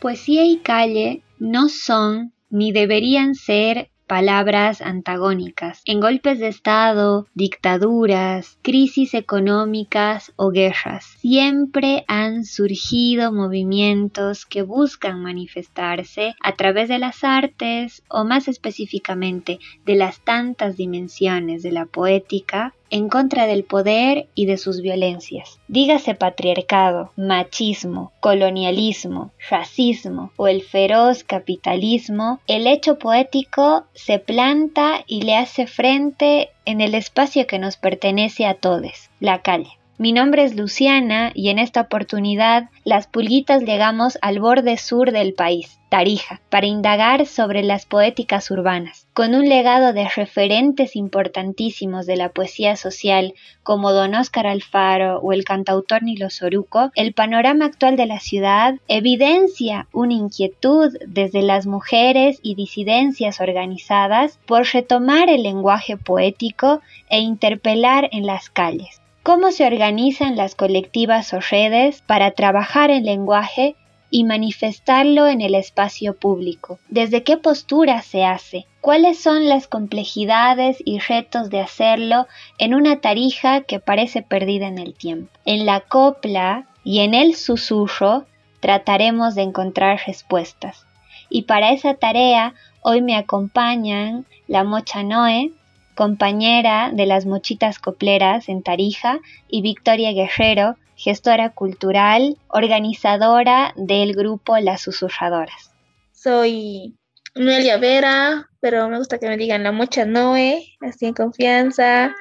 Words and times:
Poesía 0.00 0.46
y 0.46 0.56
calle 0.56 1.22
no 1.38 1.68
son 1.68 2.32
ni 2.48 2.72
deberían 2.72 3.34
ser 3.34 3.90
palabras 4.06 4.80
antagónicas. 4.80 5.82
En 5.84 6.00
golpes 6.00 6.40
de 6.40 6.48
Estado, 6.48 7.28
dictaduras, 7.34 8.58
crisis 8.62 9.12
económicas 9.12 10.32
o 10.36 10.50
guerras, 10.50 11.04
siempre 11.18 12.04
han 12.08 12.44
surgido 12.44 13.30
movimientos 13.30 14.46
que 14.46 14.62
buscan 14.62 15.22
manifestarse 15.22 16.34
a 16.42 16.56
través 16.56 16.88
de 16.88 16.98
las 16.98 17.22
artes 17.22 18.02
o 18.08 18.24
más 18.24 18.48
específicamente 18.48 19.58
de 19.84 19.94
las 19.96 20.24
tantas 20.24 20.78
dimensiones 20.78 21.62
de 21.62 21.72
la 21.72 21.84
poética 21.84 22.74
en 22.90 23.08
contra 23.08 23.46
del 23.46 23.64
poder 23.64 24.28
y 24.34 24.46
de 24.46 24.56
sus 24.56 24.80
violencias. 24.80 25.58
Dígase 25.68 26.14
patriarcado, 26.14 27.12
machismo, 27.16 28.12
colonialismo, 28.20 29.32
racismo 29.48 30.32
o 30.36 30.48
el 30.48 30.62
feroz 30.62 31.24
capitalismo, 31.24 32.40
el 32.46 32.66
hecho 32.66 32.98
poético 32.98 33.84
se 33.94 34.18
planta 34.18 35.04
y 35.06 35.22
le 35.22 35.36
hace 35.36 35.66
frente 35.66 36.50
en 36.64 36.80
el 36.80 36.94
espacio 36.94 37.46
que 37.46 37.58
nos 37.58 37.76
pertenece 37.76 38.46
a 38.46 38.54
todos, 38.54 39.10
la 39.20 39.42
calle. 39.42 39.79
Mi 40.00 40.12
nombre 40.12 40.44
es 40.44 40.56
Luciana 40.56 41.30
y 41.34 41.50
en 41.50 41.58
esta 41.58 41.82
oportunidad 41.82 42.70
las 42.84 43.06
pulguitas 43.06 43.64
llegamos 43.64 44.16
al 44.22 44.40
borde 44.40 44.78
sur 44.78 45.12
del 45.12 45.34
país, 45.34 45.78
Tarija, 45.90 46.40
para 46.48 46.66
indagar 46.66 47.26
sobre 47.26 47.62
las 47.62 47.84
poéticas 47.84 48.50
urbanas. 48.50 49.06
Con 49.12 49.34
un 49.34 49.46
legado 49.46 49.92
de 49.92 50.08
referentes 50.08 50.96
importantísimos 50.96 52.06
de 52.06 52.16
la 52.16 52.30
poesía 52.30 52.76
social 52.76 53.34
como 53.62 53.92
don 53.92 54.14
Óscar 54.14 54.46
Alfaro 54.46 55.18
o 55.18 55.34
el 55.34 55.44
cantautor 55.44 56.02
Nilo 56.02 56.30
Soruco, 56.30 56.92
el 56.94 57.12
panorama 57.12 57.66
actual 57.66 57.96
de 57.96 58.06
la 58.06 58.20
ciudad 58.20 58.76
evidencia 58.88 59.86
una 59.92 60.14
inquietud 60.14 60.96
desde 61.08 61.42
las 61.42 61.66
mujeres 61.66 62.38
y 62.42 62.54
disidencias 62.54 63.38
organizadas 63.42 64.38
por 64.46 64.64
retomar 64.64 65.28
el 65.28 65.42
lenguaje 65.42 65.98
poético 65.98 66.80
e 67.10 67.20
interpelar 67.20 68.08
en 68.12 68.24
las 68.24 68.48
calles 68.48 69.02
cómo 69.30 69.52
se 69.52 69.64
organizan 69.64 70.34
las 70.34 70.56
colectivas 70.56 71.32
o 71.34 71.38
redes 71.38 72.02
para 72.02 72.32
trabajar 72.32 72.90
el 72.90 73.04
lenguaje 73.04 73.76
y 74.10 74.24
manifestarlo 74.24 75.28
en 75.28 75.40
el 75.40 75.54
espacio 75.54 76.16
público. 76.16 76.80
¿Desde 76.88 77.22
qué 77.22 77.36
postura 77.36 78.02
se 78.02 78.24
hace? 78.24 78.66
¿Cuáles 78.80 79.20
son 79.20 79.48
las 79.48 79.68
complejidades 79.68 80.78
y 80.84 80.98
retos 80.98 81.48
de 81.48 81.60
hacerlo 81.60 82.26
en 82.58 82.74
una 82.74 83.00
tarija 83.00 83.60
que 83.60 83.78
parece 83.78 84.22
perdida 84.22 84.66
en 84.66 84.80
el 84.80 84.94
tiempo? 84.94 85.30
En 85.44 85.64
la 85.64 85.78
copla 85.82 86.66
y 86.82 86.98
en 86.98 87.14
el 87.14 87.36
susurro 87.36 88.26
trataremos 88.58 89.36
de 89.36 89.42
encontrar 89.42 90.00
respuestas. 90.08 90.86
Y 91.28 91.42
para 91.42 91.70
esa 91.70 91.94
tarea 91.94 92.54
hoy 92.82 93.00
me 93.00 93.14
acompañan 93.14 94.26
la 94.48 94.64
Mocha 94.64 95.04
Noe, 95.04 95.52
compañera 95.94 96.90
de 96.92 97.06
las 97.06 97.26
Mochitas 97.26 97.78
Copleras 97.78 98.48
en 98.48 98.62
Tarija, 98.62 99.20
y 99.48 99.62
Victoria 99.62 100.12
Guerrero, 100.12 100.76
gestora 100.96 101.50
cultural, 101.50 102.36
organizadora 102.48 103.72
del 103.76 104.14
grupo 104.14 104.58
Las 104.58 104.82
Susurradoras. 104.82 105.70
Soy 106.12 106.94
Noelia 107.34 107.78
Vera, 107.78 108.48
pero 108.60 108.88
me 108.88 108.98
gusta 108.98 109.18
que 109.18 109.28
me 109.28 109.36
digan 109.36 109.62
la 109.62 109.72
Mocha 109.72 110.04
Noe, 110.04 110.66
así 110.80 111.06
en 111.06 111.14
confianza. 111.14 112.14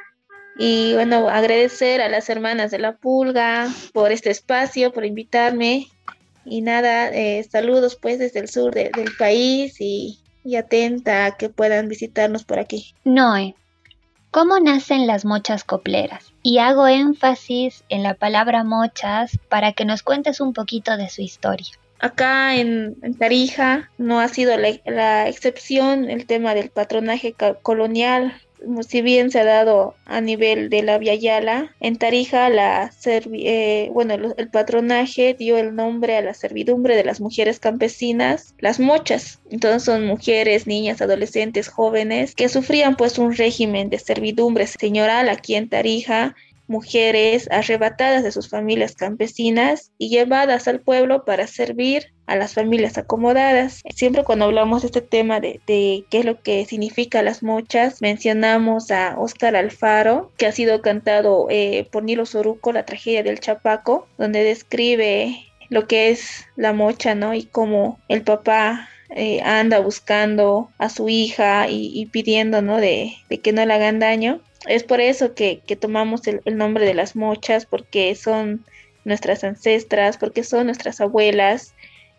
Y 0.58 0.94
bueno, 0.94 1.30
agradecer 1.30 2.02
a 2.02 2.10
las 2.10 2.30
hermanas 2.30 2.72
de 2.72 2.80
la 2.80 2.98
Pulga 2.98 3.68
por 3.94 4.12
este 4.12 4.30
espacio, 4.30 4.92
por 4.92 5.06
invitarme. 5.06 5.88
Y 6.46 6.62
nada, 6.62 7.10
eh, 7.10 7.46
saludos 7.50 7.98
pues 8.02 8.20
desde 8.20 8.40
el 8.40 8.50
sur 8.50 8.74
del 8.74 9.12
país 9.18 9.76
y, 9.80 10.20
y 10.44 10.56
atenta 10.56 11.26
a 11.26 11.38
que 11.38 11.50
puedan 11.50 11.88
visitarnos 11.88 12.44
por 12.44 12.60
aquí. 12.60 12.94
Noe, 13.04 13.56
¿Cómo 14.32 14.60
nacen 14.60 15.08
las 15.08 15.26
mochas 15.26 15.64
copleras? 15.64 16.34
Y 16.44 16.60
hago 16.60 16.88
énfasis 16.88 17.84
en 17.90 18.04
la 18.04 18.14
palabra 18.14 18.64
mochas 18.64 19.40
para 19.50 19.74
que 19.74 19.86
nos 19.86 20.04
cuentes 20.04 20.40
un 20.40 20.54
poquito 20.54 20.98
de 20.98 21.10
su 21.10 21.24
historia. 21.24 21.66
Acá 22.00 22.56
en, 22.56 22.96
Tarija 23.18 23.90
no 23.98 24.20
ha 24.20 24.28
sido 24.28 24.56
la, 24.56 25.28
excepción 25.28 26.12
el 26.12 26.28
tema 26.28 26.54
del 26.54 26.70
patronaje 26.70 27.36
colonial 27.64 28.40
si 28.88 29.02
bien 29.02 29.32
se 29.32 29.40
ha 29.40 29.46
dado 29.46 29.96
a 30.06 30.22
nivel 30.22 30.70
de 30.70 30.84
la 30.84 30.98
Via 30.98 31.16
Yala, 31.16 31.76
en 31.80 31.98
Tarija 31.98 32.50
la 32.50 32.92
eh, 33.06 33.90
bueno, 33.94 34.14
el 34.14 34.50
patronaje 34.50 35.34
dio 35.34 35.58
el 35.58 35.76
nombre 35.76 36.18
a 36.18 36.22
la 36.22 36.34
servidumbre 36.34 36.96
de 36.96 37.04
las 37.04 37.22
mujeres 37.22 37.60
campesinas, 37.60 38.56
las 38.60 38.80
mochas. 38.80 39.40
Entonces 39.50 39.84
son 39.84 40.06
mujeres, 40.06 40.68
niñas, 40.68 41.02
adolescentes, 41.02 41.70
jóvenes 41.70 42.36
que 42.36 42.50
sufrían 42.50 42.96
pues 42.96 43.18
un 43.18 43.36
régimen 43.36 43.90
de 43.90 44.00
servidumbre 44.00 44.68
señoral 44.68 45.30
aquí 45.30 45.56
en 45.56 45.70
Tarija 45.70 46.36
mujeres 46.70 47.50
arrebatadas 47.52 48.24
de 48.24 48.32
sus 48.32 48.50
familias 48.50 48.96
campesinas 48.96 49.92
y 49.98 50.10
llevadas 50.10 50.68
al 50.68 50.80
pueblo 50.80 51.26
para 51.26 51.48
servir 51.48 52.14
a 52.28 52.36
las 52.36 52.54
familias 52.54 52.98
acomodadas. 52.98 53.82
Siempre 53.94 54.24
cuando 54.24 54.46
hablamos 54.46 54.84
de 54.84 54.88
este 54.88 55.02
tema 55.02 55.40
de, 55.40 55.60
qué 55.66 56.06
es 56.12 56.26
lo 56.26 56.42
que 56.42 56.66
significa 56.66 57.24
las 57.24 57.42
mochas, 57.42 58.02
mencionamos 58.02 58.92
a 58.92 59.16
Óscar 59.18 59.56
Alfaro, 59.56 60.32
que 60.38 60.46
ha 60.46 60.52
sido 60.52 60.82
cantado 60.82 61.48
eh, 61.50 61.88
por 61.92 62.04
Nilo 62.04 62.26
Soruco, 62.26 62.72
la 62.72 62.86
tragedia 62.86 63.24
del 63.24 63.40
Chapaco, 63.40 64.08
donde 64.18 64.44
describe 64.44 65.36
lo 65.70 65.88
que 65.88 66.10
es 66.10 66.46
la 66.56 66.74
mocha, 66.74 67.16
¿no? 67.16 67.34
Y 67.34 67.46
cómo 67.46 68.00
el 68.08 68.24
papá 68.24 68.90
eh, 69.10 69.42
anda 69.42 69.80
buscando 69.80 70.70
a 70.78 70.90
su 70.90 71.10
hija 71.10 71.68
y, 71.68 72.06
pidiendo, 72.08 72.62
¿no? 72.62 72.78
De, 72.78 73.14
de, 73.30 73.40
que 73.40 73.54
no 73.54 73.66
le 73.66 73.74
hagan 73.74 74.00
daño. 74.00 74.42
Es 74.68 74.84
por 74.84 75.02
eso 75.02 75.34
que, 75.34 75.62
tomamos 75.80 76.22
el, 76.28 76.42
nombre 76.58 76.86
de 76.86 76.94
las 76.94 77.16
mochas, 77.16 77.66
porque 77.66 78.14
son 78.16 78.66
nuestras 79.06 79.44
ancestras, 79.44 80.18
porque 80.18 80.44
son 80.44 80.68
nuestras 80.68 81.02
abuelas 81.02 81.74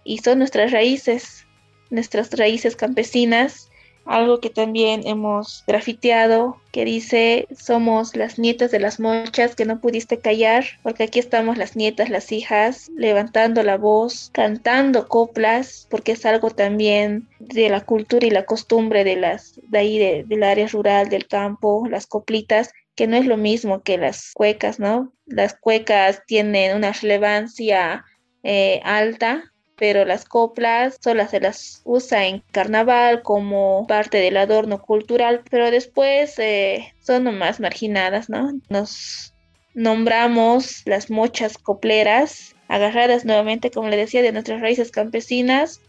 y 0.04 0.18
son 0.18 0.38
nuestras 0.38 0.72
raíces, 0.72 1.46
nuestras 1.90 2.30
raíces 2.32 2.76
campesinas 2.76 3.69
algo 4.04 4.40
que 4.40 4.50
también 4.50 5.06
hemos 5.06 5.64
grafiteado 5.66 6.56
que 6.72 6.84
dice 6.84 7.46
somos 7.56 8.16
las 8.16 8.38
nietas 8.38 8.70
de 8.70 8.80
las 8.80 9.00
mochas 9.00 9.54
que 9.54 9.64
no 9.64 9.80
pudiste 9.80 10.18
callar 10.18 10.64
porque 10.82 11.04
aquí 11.04 11.18
estamos 11.18 11.58
las 11.58 11.76
nietas 11.76 12.08
las 12.08 12.32
hijas 12.32 12.90
levantando 12.96 13.62
la 13.62 13.76
voz 13.76 14.30
cantando 14.32 15.08
coplas 15.08 15.86
porque 15.90 16.12
es 16.12 16.24
algo 16.26 16.50
también 16.50 17.28
de 17.38 17.68
la 17.68 17.82
cultura 17.82 18.26
y 18.26 18.30
la 18.30 18.46
costumbre 18.46 19.04
de 19.04 19.16
las 19.16 19.60
de 19.68 19.78
ahí 19.78 20.24
del 20.24 20.42
área 20.42 20.66
rural 20.68 21.08
del 21.08 21.26
campo 21.26 21.86
las 21.88 22.06
coplitas 22.06 22.72
que 22.94 23.06
no 23.06 23.16
es 23.16 23.26
lo 23.26 23.36
mismo 23.36 23.82
que 23.82 23.98
las 23.98 24.32
cuecas 24.34 24.78
no 24.78 25.12
las 25.26 25.54
cuecas 25.54 26.22
tienen 26.26 26.76
una 26.76 26.92
relevancia 26.92 28.04
eh, 28.42 28.80
alta 28.84 29.49
pero 29.80 30.04
las 30.04 30.26
coplas 30.26 30.98
solo 31.02 31.26
se 31.26 31.40
las 31.40 31.80
usa 31.84 32.26
en 32.26 32.42
carnaval 32.52 33.22
como 33.22 33.86
parte 33.86 34.18
del 34.18 34.36
adorno 34.36 34.82
cultural, 34.82 35.40
pero 35.50 35.70
después 35.70 36.38
eh, 36.38 36.92
son 37.00 37.24
nomás 37.24 37.60
marginadas, 37.60 38.28
¿no? 38.28 38.52
Nos 38.68 39.32
nombramos 39.72 40.82
las 40.84 41.08
mochas 41.08 41.56
copleras, 41.56 42.54
agarradas 42.68 43.24
nuevamente, 43.24 43.70
como 43.70 43.88
le 43.88 43.96
decía, 43.96 44.20
de 44.20 44.32
nuestras 44.32 44.60
raíces 44.60 44.90
campesinas 44.90 45.80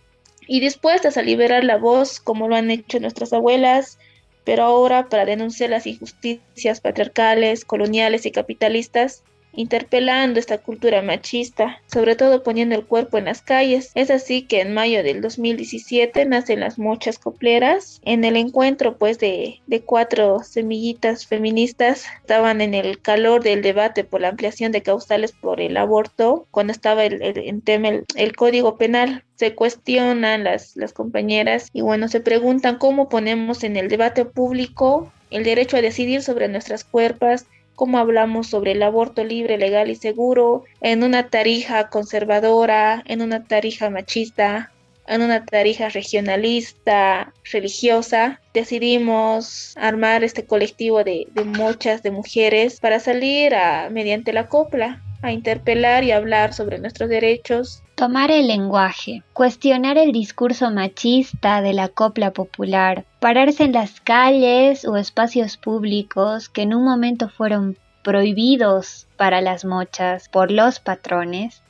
y 0.47 0.61
dispuestas 0.61 1.17
a 1.17 1.21
liberar 1.21 1.65
la 1.65 1.75
voz 1.75 2.21
como 2.21 2.47
lo 2.47 2.55
han 2.55 2.71
hecho 2.71 2.97
nuestras 3.01 3.33
abuelas, 3.33 3.99
pero 4.45 4.63
ahora 4.63 5.09
para 5.09 5.25
denunciar 5.25 5.69
las 5.69 5.85
injusticias 5.85 6.79
patriarcales, 6.79 7.65
coloniales 7.65 8.25
y 8.25 8.31
capitalistas 8.31 9.25
interpelando 9.53 10.39
esta 10.39 10.57
cultura 10.57 11.01
machista, 11.01 11.81
sobre 11.92 12.15
todo 12.15 12.44
poniendo 12.44 12.75
el 12.75 12.86
cuerpo 12.86 13.18
en 13.18 13.25
las 13.25 13.42
calles. 13.42 13.92
Es 13.95 14.12
así 14.12 14.44
que 14.44 14.62
en 14.62 14.74
mayo 14.74 15.03
del 15.03 15.21
2017 15.21 16.25
nacen 16.25 16.62
las 16.62 16.80
mochas 16.80 17.19
copleras. 17.19 18.00
En 18.03 18.24
el 18.24 18.38
encuentro 18.38 18.98
pues 18.98 19.19
de, 19.19 19.62
cuatro 19.86 20.44
semillitas 20.44 21.25
feministas 21.25 22.06
estaban 22.21 22.62
en 22.62 22.74
el 22.74 23.01
calor 23.01 23.44
del 23.44 23.62
debate 23.62 24.03
por 24.03 24.21
la 24.21 24.30
ampliación 24.30 24.71
de 24.71 24.81
causales 24.81 25.31
por 25.31 25.59
el 25.59 25.77
aborto, 25.77 26.47
cuando 26.51 26.71
estaba 26.71 27.06
el, 27.06 27.21
en 27.21 27.62
tema 27.62 27.89
el, 28.15 28.36
código 28.36 28.77
penal 28.77 29.24
se 29.36 29.56
cuestionan 29.56 30.44
las, 30.44 30.75
las 30.75 30.94
compañeras 30.94 31.69
y 31.74 31.81
bueno, 31.81 32.07
se 32.07 32.21
preguntan 32.21 32.77
cómo 32.77 33.09
ponemos 33.09 33.63
en 33.63 33.75
el 33.75 33.88
debate 33.88 34.25
público 34.25 35.12
el 35.31 35.44
derecho 35.44 35.77
a 35.77 35.81
decidir 35.81 36.21
sobre 36.21 36.47
nuestras 36.50 36.83
cuerpos, 36.83 37.45
cómo 37.81 37.98
hablamos 37.98 38.45
sobre 38.45 38.74
el 38.74 38.83
aborto 38.83 39.24
libre, 39.24 39.57
legal 39.57 39.89
y 39.89 39.95
seguro, 39.95 40.66
en 40.81 41.04
una 41.04 41.30
tarija 41.30 41.89
conservadora, 41.89 43.01
en 43.07 43.24
una 43.24 43.44
tarija 43.45 43.89
machista, 43.89 44.72
en 45.07 45.24
una 45.24 45.45
tarija 45.45 45.89
regionalista, 45.89 47.33
religiosa, 47.51 48.39
decidimos 48.54 49.74
armar 49.78 50.24
este 50.24 50.45
colectivo 50.45 51.04
de, 51.04 51.25
de 51.31 51.44
muchas 51.44 52.04
de 52.04 52.12
mujeres 52.12 52.80
para 52.80 53.00
salir 53.00 53.56
a, 53.56 53.89
mediante 53.89 54.31
la 54.31 54.48
copla 54.48 55.01
a 55.21 55.31
interpelar 55.31 56.03
y 56.03 56.12
hablar 56.12 56.53
sobre 56.53 56.79
nuestros 56.79 57.09
derechos. 57.09 57.83
Tomar 57.95 58.31
el 58.31 58.47
lenguaje, 58.47 59.23
cuestionar 59.33 59.97
el 59.97 60.12
discurso 60.12 60.71
machista 60.71 61.62
de 61.62 61.73
la 61.73 61.88
copla 61.88 62.31
popular, 62.31 63.06
pararse 63.19 63.63
en 63.63 63.73
las 63.73 64.01
calles 64.01 64.85
o 64.85 64.97
espacios 64.97 65.57
públicos 65.57 66.50
que 66.50 66.63
en 66.63 66.73
un 66.73 66.83
momento 66.83 67.29
fueron 67.29 67.77
prohibidos 68.03 69.07
para 69.18 69.41
las 69.41 69.63
mochas 69.63 70.27
por 70.29 70.50
los 70.50 70.79
patrones 70.79 71.62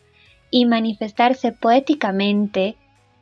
y 0.50 0.65
manifestarse 0.65 1.51
poéticamente 1.51 2.77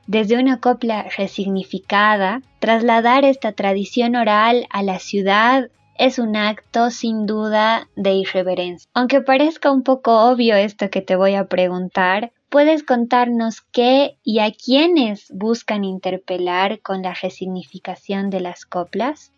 desde 0.06 0.40
una 0.40 0.60
copla 0.60 1.06
resignificada, 1.18 2.42
trasladar 2.60 3.26
esta 3.26 3.52
tradición 3.52 4.16
oral 4.16 4.66
a 4.72 4.81
la 4.84 5.00
ciudad 5.00 5.70
es 6.00 6.18
un 6.18 6.38
acto 6.38 6.90
sin 6.92 7.25
duda 7.25 7.90
de 7.98 8.13
irreverencia. 8.13 8.90
Aunque 8.94 9.22
parezca 9.22 9.69
un 9.69 9.84
poco 9.84 10.30
obvio 10.31 10.56
esto 10.56 10.90
que 10.90 11.01
te 11.01 11.18
voy 11.18 11.36
a 11.36 11.48
preguntar, 11.48 12.31
¿puedes 12.48 12.84
contarnos 12.84 13.62
qué 13.74 14.18
y 14.24 14.40
a 14.40 14.51
quiénes 14.51 15.28
buscan 15.36 15.84
interpelar 15.84 16.80
con 16.80 17.01
la 17.01 17.13
resignificación 17.13 18.30
de 18.30 18.40
las 18.40 18.66
coplas? 18.66 19.34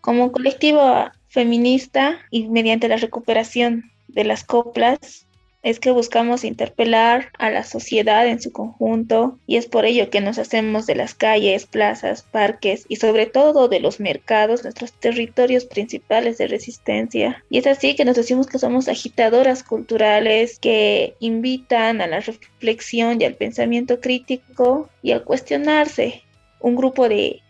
Como 0.00 0.32
colectivo 0.32 1.04
feminista 1.28 2.18
y 2.30 2.48
mediante 2.48 2.88
la 2.88 2.96
recuperación 2.96 3.92
de 4.08 4.24
las 4.24 4.42
coplas, 4.42 5.25
es 5.62 5.80
que 5.80 5.90
buscamos 5.90 6.44
interpelar 6.44 7.32
a 7.38 7.50
la 7.50 7.64
sociedad 7.64 8.26
en 8.26 8.40
su 8.40 8.52
conjunto 8.52 9.38
y 9.46 9.56
es 9.56 9.66
por 9.66 9.84
ello 9.84 10.10
que 10.10 10.20
nos 10.20 10.38
hacemos 10.38 10.86
de 10.86 10.94
las 10.94 11.14
calles, 11.14 11.66
plazas, 11.66 12.22
parques 12.22 12.84
y 12.88 12.96
sobre 12.96 13.26
todo 13.26 13.68
de 13.68 13.80
los 13.80 13.98
mercados 13.98 14.62
nuestros 14.62 14.92
territorios 14.92 15.64
principales 15.64 16.38
de 16.38 16.46
resistencia. 16.46 17.44
Y 17.50 17.58
es 17.58 17.66
así 17.66 17.96
que 17.96 18.04
nos 18.04 18.16
decimos 18.16 18.46
que 18.46 18.58
somos 18.58 18.88
agitadoras 18.88 19.62
culturales 19.62 20.58
que 20.58 21.14
invitan 21.20 22.00
a 22.00 22.06
la 22.06 22.20
reflexión 22.20 23.20
y 23.20 23.24
al 23.24 23.34
pensamiento 23.34 24.00
crítico 24.00 24.88
y 25.02 25.12
al 25.12 25.24
cuestionarse. 25.24 26.22
Un 26.60 26.76
grupo 26.76 27.08
de, 27.08 27.42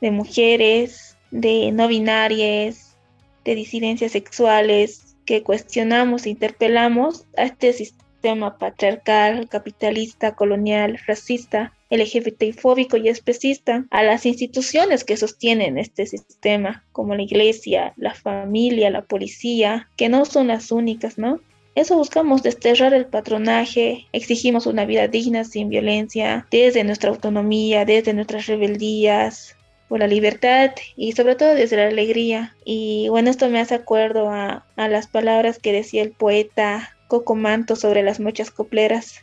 mujeres, 0.00 1.16
de 1.30 1.70
no 1.72 1.88
binarias, 1.88 2.96
de 3.44 3.54
disidencias 3.54 4.12
sexuales, 4.12 5.11
que 5.24 5.42
cuestionamos 5.42 6.26
e 6.26 6.30
interpelamos 6.30 7.24
a 7.36 7.44
este 7.44 7.72
sistema 7.72 8.58
patriarcal, 8.58 9.48
capitalista, 9.48 10.34
colonial, 10.34 10.98
racista, 11.06 11.72
LGBTI-fóbico 11.90 12.96
y 12.96 13.08
especista, 13.08 13.84
a 13.90 14.02
las 14.02 14.24
instituciones 14.24 15.04
que 15.04 15.16
sostienen 15.16 15.76
este 15.76 16.06
sistema, 16.06 16.84
como 16.92 17.14
la 17.14 17.22
iglesia, 17.22 17.92
la 17.96 18.14
familia, 18.14 18.90
la 18.90 19.02
policía, 19.02 19.88
que 19.96 20.08
no 20.08 20.24
son 20.24 20.48
las 20.48 20.72
únicas, 20.72 21.18
¿no? 21.18 21.40
Eso 21.74 21.96
buscamos 21.96 22.42
desterrar 22.42 22.92
el 22.92 23.06
patronaje, 23.06 24.06
exigimos 24.12 24.66
una 24.66 24.84
vida 24.84 25.08
digna 25.08 25.44
sin 25.44 25.70
violencia, 25.70 26.46
desde 26.50 26.84
nuestra 26.84 27.10
autonomía, 27.10 27.84
desde 27.86 28.12
nuestras 28.12 28.46
rebeldías, 28.46 29.56
por 29.92 30.00
la 30.00 30.06
libertad 30.06 30.70
y 30.96 31.12
sobre 31.12 31.34
todo 31.34 31.54
desde 31.54 31.76
la 31.76 31.88
alegría. 31.88 32.56
Y 32.64 33.10
bueno, 33.10 33.28
esto 33.28 33.50
me 33.50 33.60
hace 33.60 33.74
acuerdo 33.74 34.30
a, 34.30 34.64
a 34.74 34.88
las 34.88 35.06
palabras 35.06 35.58
que 35.58 35.74
decía 35.74 36.00
el 36.00 36.12
poeta 36.12 36.96
Coco 37.08 37.34
Manto 37.34 37.76
sobre 37.76 38.02
las 38.02 38.18
mochas 38.18 38.50
copleras. 38.50 39.20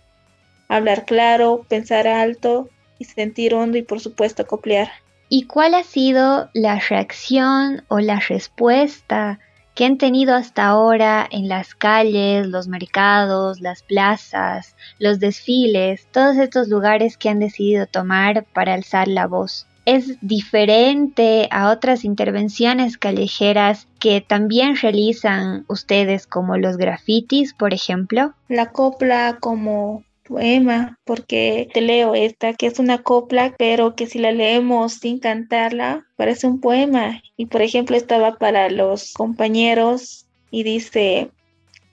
Hablar 0.68 1.06
claro, 1.06 1.66
pensar 1.68 2.08
alto 2.08 2.70
y 3.00 3.06
sentir 3.06 3.56
hondo 3.56 3.80
y 3.80 3.82
por 3.82 4.00
supuesto 4.00 4.46
coplear. 4.46 4.92
¿Y 5.28 5.46
cuál 5.48 5.74
ha 5.74 5.84
sido 5.84 6.52
la 6.54 6.78
reacción 6.78 7.84
o 7.88 8.00
la 8.00 8.20
respuesta 8.20 9.40
que 9.74 9.86
han 9.86 9.98
tenido 9.98 10.36
hasta 10.36 10.68
ahora 10.68 11.28
en 11.32 11.48
las 11.48 11.74
calles, 11.74 12.46
los 12.46 12.68
mercados, 12.68 13.60
las 13.60 13.82
plazas, 13.82 14.76
los 15.00 15.20
desfiles, 15.20 16.08
todos 16.12 16.38
estos 16.38 16.68
lugares 16.68 17.18
que 17.18 17.30
han 17.30 17.40
decidido 17.40 17.88
tomar 17.88 18.46
para 18.54 18.76
alzar 18.76 19.08
la 19.08 19.26
voz? 19.26 19.66
Es 19.96 20.18
diferente 20.22 21.48
a 21.52 21.72
otras 21.72 22.04
intervenciones 22.04 22.98
callejeras 22.98 23.88
que 24.00 24.22
también 24.22 24.76
realizan 24.76 25.66
ustedes 25.68 26.28
como 26.28 26.58
los 26.58 26.78
grafitis, 26.78 27.54
por 27.54 27.74
ejemplo? 27.74 28.34
La 28.48 28.72
copla 28.72 29.38
como 29.40 30.04
poema, 30.28 31.00
porque 31.06 31.70
te 31.74 31.82
leo 31.82 32.14
esta, 32.14 32.54
que 32.54 32.68
es 32.68 32.78
una 32.78 33.00
copla, 33.00 33.56
pero 33.58 33.96
que 33.96 34.06
si 34.06 34.20
la 34.20 34.32
leemos 34.32 34.94
sin 34.94 35.20
cantarla, 35.20 36.06
parece 36.16 36.46
un 36.46 36.62
poema. 36.62 37.22
Y 37.36 37.48
por 37.48 37.64
ejemplo, 37.64 37.98
estaba 37.98 38.36
para 38.38 38.70
los 38.70 39.14
compañeros 39.14 40.28
y 40.52 40.64
dice, 40.64 41.32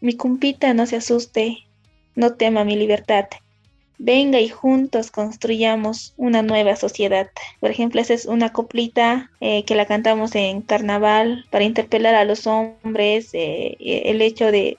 mi 0.00 0.16
cumpita 0.16 0.74
no 0.74 0.84
se 0.86 0.96
asuste, 0.96 1.66
no 2.14 2.34
tema 2.34 2.64
mi 2.64 2.76
libertad. 2.76 3.24
Venga 3.98 4.40
y 4.40 4.48
juntos 4.48 5.10
construyamos 5.10 6.12
una 6.16 6.42
nueva 6.42 6.76
sociedad. 6.76 7.30
Por 7.60 7.70
ejemplo, 7.70 8.00
esa 8.00 8.14
es 8.14 8.26
una 8.26 8.52
coplita 8.52 9.30
eh, 9.40 9.64
que 9.64 9.74
la 9.74 9.86
cantamos 9.86 10.34
en 10.34 10.60
carnaval 10.60 11.46
para 11.50 11.64
interpelar 11.64 12.14
a 12.14 12.24
los 12.24 12.46
hombres, 12.46 13.30
eh, 13.32 13.76
eh, 13.80 14.02
el 14.06 14.20
hecho 14.20 14.52
de, 14.52 14.78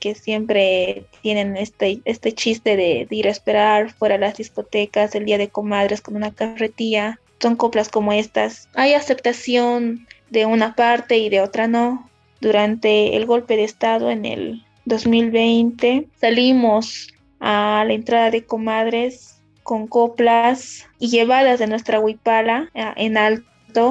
que 0.00 0.16
siempre 0.16 1.04
tienen 1.22 1.56
este, 1.56 2.00
este 2.04 2.32
chiste 2.32 2.76
de, 2.76 3.06
de, 3.08 3.16
ir 3.16 3.28
a 3.28 3.30
esperar 3.30 3.92
fuera 3.92 4.16
de 4.16 4.22
las 4.22 4.36
discotecas 4.36 5.14
el 5.14 5.24
día 5.24 5.38
de 5.38 5.48
comadres 5.48 6.00
con 6.00 6.16
una 6.16 6.34
carretilla. 6.34 7.20
Son 7.40 7.54
coplas 7.54 7.88
como 7.88 8.12
estas. 8.12 8.68
Hay 8.74 8.94
aceptación 8.94 10.06
de 10.30 10.46
una 10.46 10.74
parte 10.74 11.16
y 11.18 11.28
de 11.28 11.40
otra 11.40 11.68
no. 11.68 12.10
Durante 12.40 13.16
el 13.16 13.26
golpe 13.26 13.56
de 13.56 13.64
Estado 13.64 14.10
en 14.10 14.24
el 14.24 14.64
2020 14.84 16.06
salimos 16.20 17.08
a 17.40 17.84
la 17.86 17.92
entrada 17.92 18.30
de 18.30 18.44
comadres 18.44 19.40
con 19.62 19.86
coplas 19.86 20.86
y 20.98 21.08
llevadas 21.08 21.58
de 21.58 21.66
nuestra 21.66 22.00
huipala 22.00 22.70
en 22.74 23.16
alto 23.18 23.48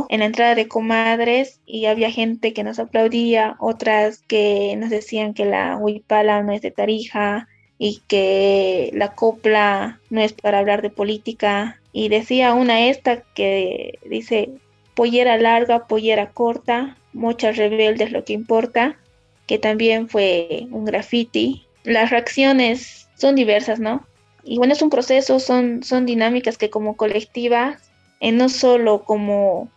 en 0.09 0.19
la 0.19 0.25
entrada 0.25 0.55
de 0.55 0.67
comadres 0.67 1.61
y 1.65 1.85
había 1.85 2.11
gente 2.11 2.53
que 2.53 2.63
nos 2.63 2.79
aplaudía, 2.79 3.55
otras 3.59 4.19
que 4.27 4.75
nos 4.77 4.89
decían 4.89 5.33
que 5.33 5.45
la 5.45 5.77
huipala 5.77 6.41
no 6.43 6.51
es 6.51 6.61
de 6.61 6.71
Tarija 6.71 7.47
y 7.77 8.01
que 8.07 8.89
la 8.93 9.13
copla 9.13 9.99
no 10.09 10.21
es 10.21 10.33
para 10.33 10.59
hablar 10.59 10.81
de 10.81 10.89
política 10.89 11.79
y 11.93 12.09
decía 12.09 12.53
una 12.53 12.87
esta 12.87 13.21
que 13.21 13.99
dice 14.09 14.49
pollera 14.95 15.37
larga, 15.37 15.87
pollera 15.87 16.31
corta, 16.31 16.97
muchas 17.13 17.55
rebeldes 17.57 18.11
lo 18.11 18.25
que 18.25 18.33
importa, 18.33 18.97
que 19.45 19.59
también 19.59 20.09
fue 20.09 20.67
un 20.71 20.85
graffiti. 20.85 21.65
Las 21.83 22.09
reacciones 22.09 23.06
son 23.17 23.35
diversas, 23.35 23.79
¿no? 23.79 24.05
Y 24.43 24.57
bueno, 24.57 24.73
es 24.73 24.81
un 24.81 24.89
proceso, 24.89 25.39
son, 25.39 25.83
son 25.83 26.05
dinámicas 26.05 26.57
que 26.57 26.69
como 26.69 26.95
colectiva, 26.95 27.77
eh, 28.21 28.31
no 28.31 28.47
solo 28.47 29.03
como 29.03 29.69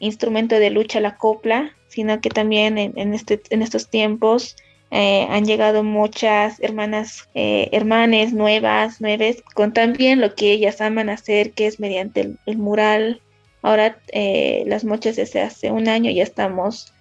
instrumento 0.00 0.58
de 0.58 0.70
lucha 0.70 1.00
la 1.00 1.16
copla, 1.16 1.72
sino 1.88 2.20
que 2.20 2.30
también 2.30 2.76
en, 2.76 3.14
este, 3.14 3.40
en 3.50 3.62
estos 3.62 3.88
tiempos 3.88 4.56
eh, 4.90 5.26
han 5.30 5.44
llegado 5.44 5.84
muchas 5.84 6.60
hermanas, 6.60 7.28
eh, 7.34 7.68
hermanes 7.72 8.32
nuevas, 8.32 9.00
nueves, 9.00 9.42
con 9.54 9.72
también 9.72 10.20
lo 10.20 10.34
que 10.34 10.52
ellas 10.52 10.80
aman 10.80 11.08
hacer, 11.08 11.52
que 11.52 11.66
es 11.66 11.78
mediante 11.78 12.34
el, 12.46 12.58
mural. 12.58 13.20
Ahora 13.62 13.98
las 14.12 14.84
mochas 14.84 15.16
desde 15.16 15.40
hace 15.40 15.72
un 15.72 15.88
año 15.88 16.10
ya 16.10 16.22
estamos 16.22 16.92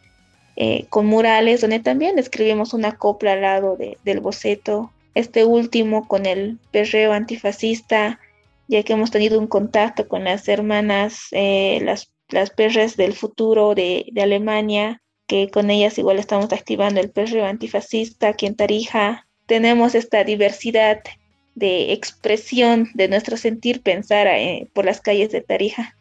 con 0.89 1.05
murales 1.05 1.61
donde 1.61 1.79
también 1.79 2.17
escribimos 2.17 2.73
una 2.73 2.97
copla 2.97 3.33
al 3.33 3.41
lado 3.41 3.77
del 3.77 4.19
boceto 4.19 4.91
este 5.15 5.45
último 5.45 6.07
con 6.07 6.25
el 6.25 6.59
perreo 6.71 7.13
antifascista, 7.13 8.19
ya 8.67 8.83
que 8.83 8.93
hemos 8.93 9.11
tenido 9.11 9.39
un 9.39 9.47
contacto 9.47 10.07
con 10.07 10.25
las 10.25 10.47
hermanas, 10.47 11.27
eh, 11.31 11.79
las, 11.83 12.13
las 12.29 12.49
perres 12.51 12.97
del 12.97 13.13
futuro 13.13 13.73
de, 13.75 14.11
Alemania, 14.21 15.01
que 15.25 15.49
con 15.49 15.71
ellas 15.71 15.97
igual 15.97 16.19
estamos 16.19 16.51
activando 16.51 16.99
el 16.99 17.09
perreo 17.09 17.45
antifascista 17.45 18.29
aquí 18.29 18.45
en 18.45 18.55
Tarija. 18.55 19.27
Tenemos 19.47 19.95
esta 19.95 20.23
diversidad 20.23 21.01
de 21.55 21.93
expresión 21.93 22.89
de 22.93 23.07
nuestro 23.07 23.37
sentir 23.37 23.81
pensar 23.81 24.27
eh, 24.27 24.67
por 24.73 24.85
las 24.85 24.99
calles 24.99 25.31
de 25.31 25.41
Tarija. 25.41 25.95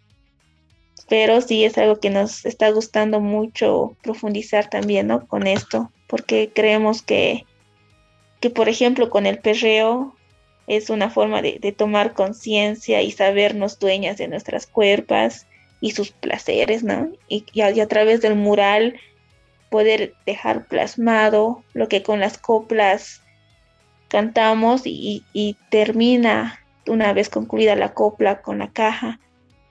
Pero 1.08 1.40
sí 1.40 1.64
es 1.64 1.78
algo 1.78 2.00
que 2.00 2.10
nos 2.10 2.44
está 2.46 2.70
gustando 2.70 3.20
mucho 3.20 3.96
profundizar 4.02 4.68
también 4.68 5.06
¿no? 5.06 5.26
con 5.26 5.46
esto, 5.46 5.92
porque 6.08 6.50
creemos 6.52 7.02
que 7.02 7.44
que 8.44 8.50
por 8.50 8.68
ejemplo 8.68 9.08
con 9.08 9.24
el 9.24 9.38
perreo 9.38 10.14
es 10.66 10.90
una 10.90 11.08
forma 11.08 11.40
de, 11.40 11.74
tomar 11.74 12.12
conciencia 12.12 13.00
y 13.00 13.10
sabernos 13.10 13.78
dueñas 13.78 14.18
de 14.18 14.28
nuestras 14.28 14.66
cuerpos 14.66 15.46
y 15.80 15.92
sus 15.92 16.10
placeres, 16.10 16.84
¿no? 16.84 17.08
Y, 17.26 17.46
a, 17.62 17.88
través 17.88 18.20
del 18.20 18.34
mural 18.34 19.00
poder 19.70 20.12
dejar 20.26 20.66
plasmado 20.66 21.64
lo 21.72 21.88
que 21.88 22.02
con 22.02 22.20
las 22.20 22.36
coplas 22.36 23.22
cantamos 24.08 24.82
y, 24.84 25.24
y, 25.32 25.56
termina 25.70 26.60
una 26.86 27.14
vez 27.14 27.30
concluida 27.30 27.76
la 27.76 27.94
copla 27.94 28.42
con 28.42 28.58
la 28.58 28.70
caja, 28.72 29.20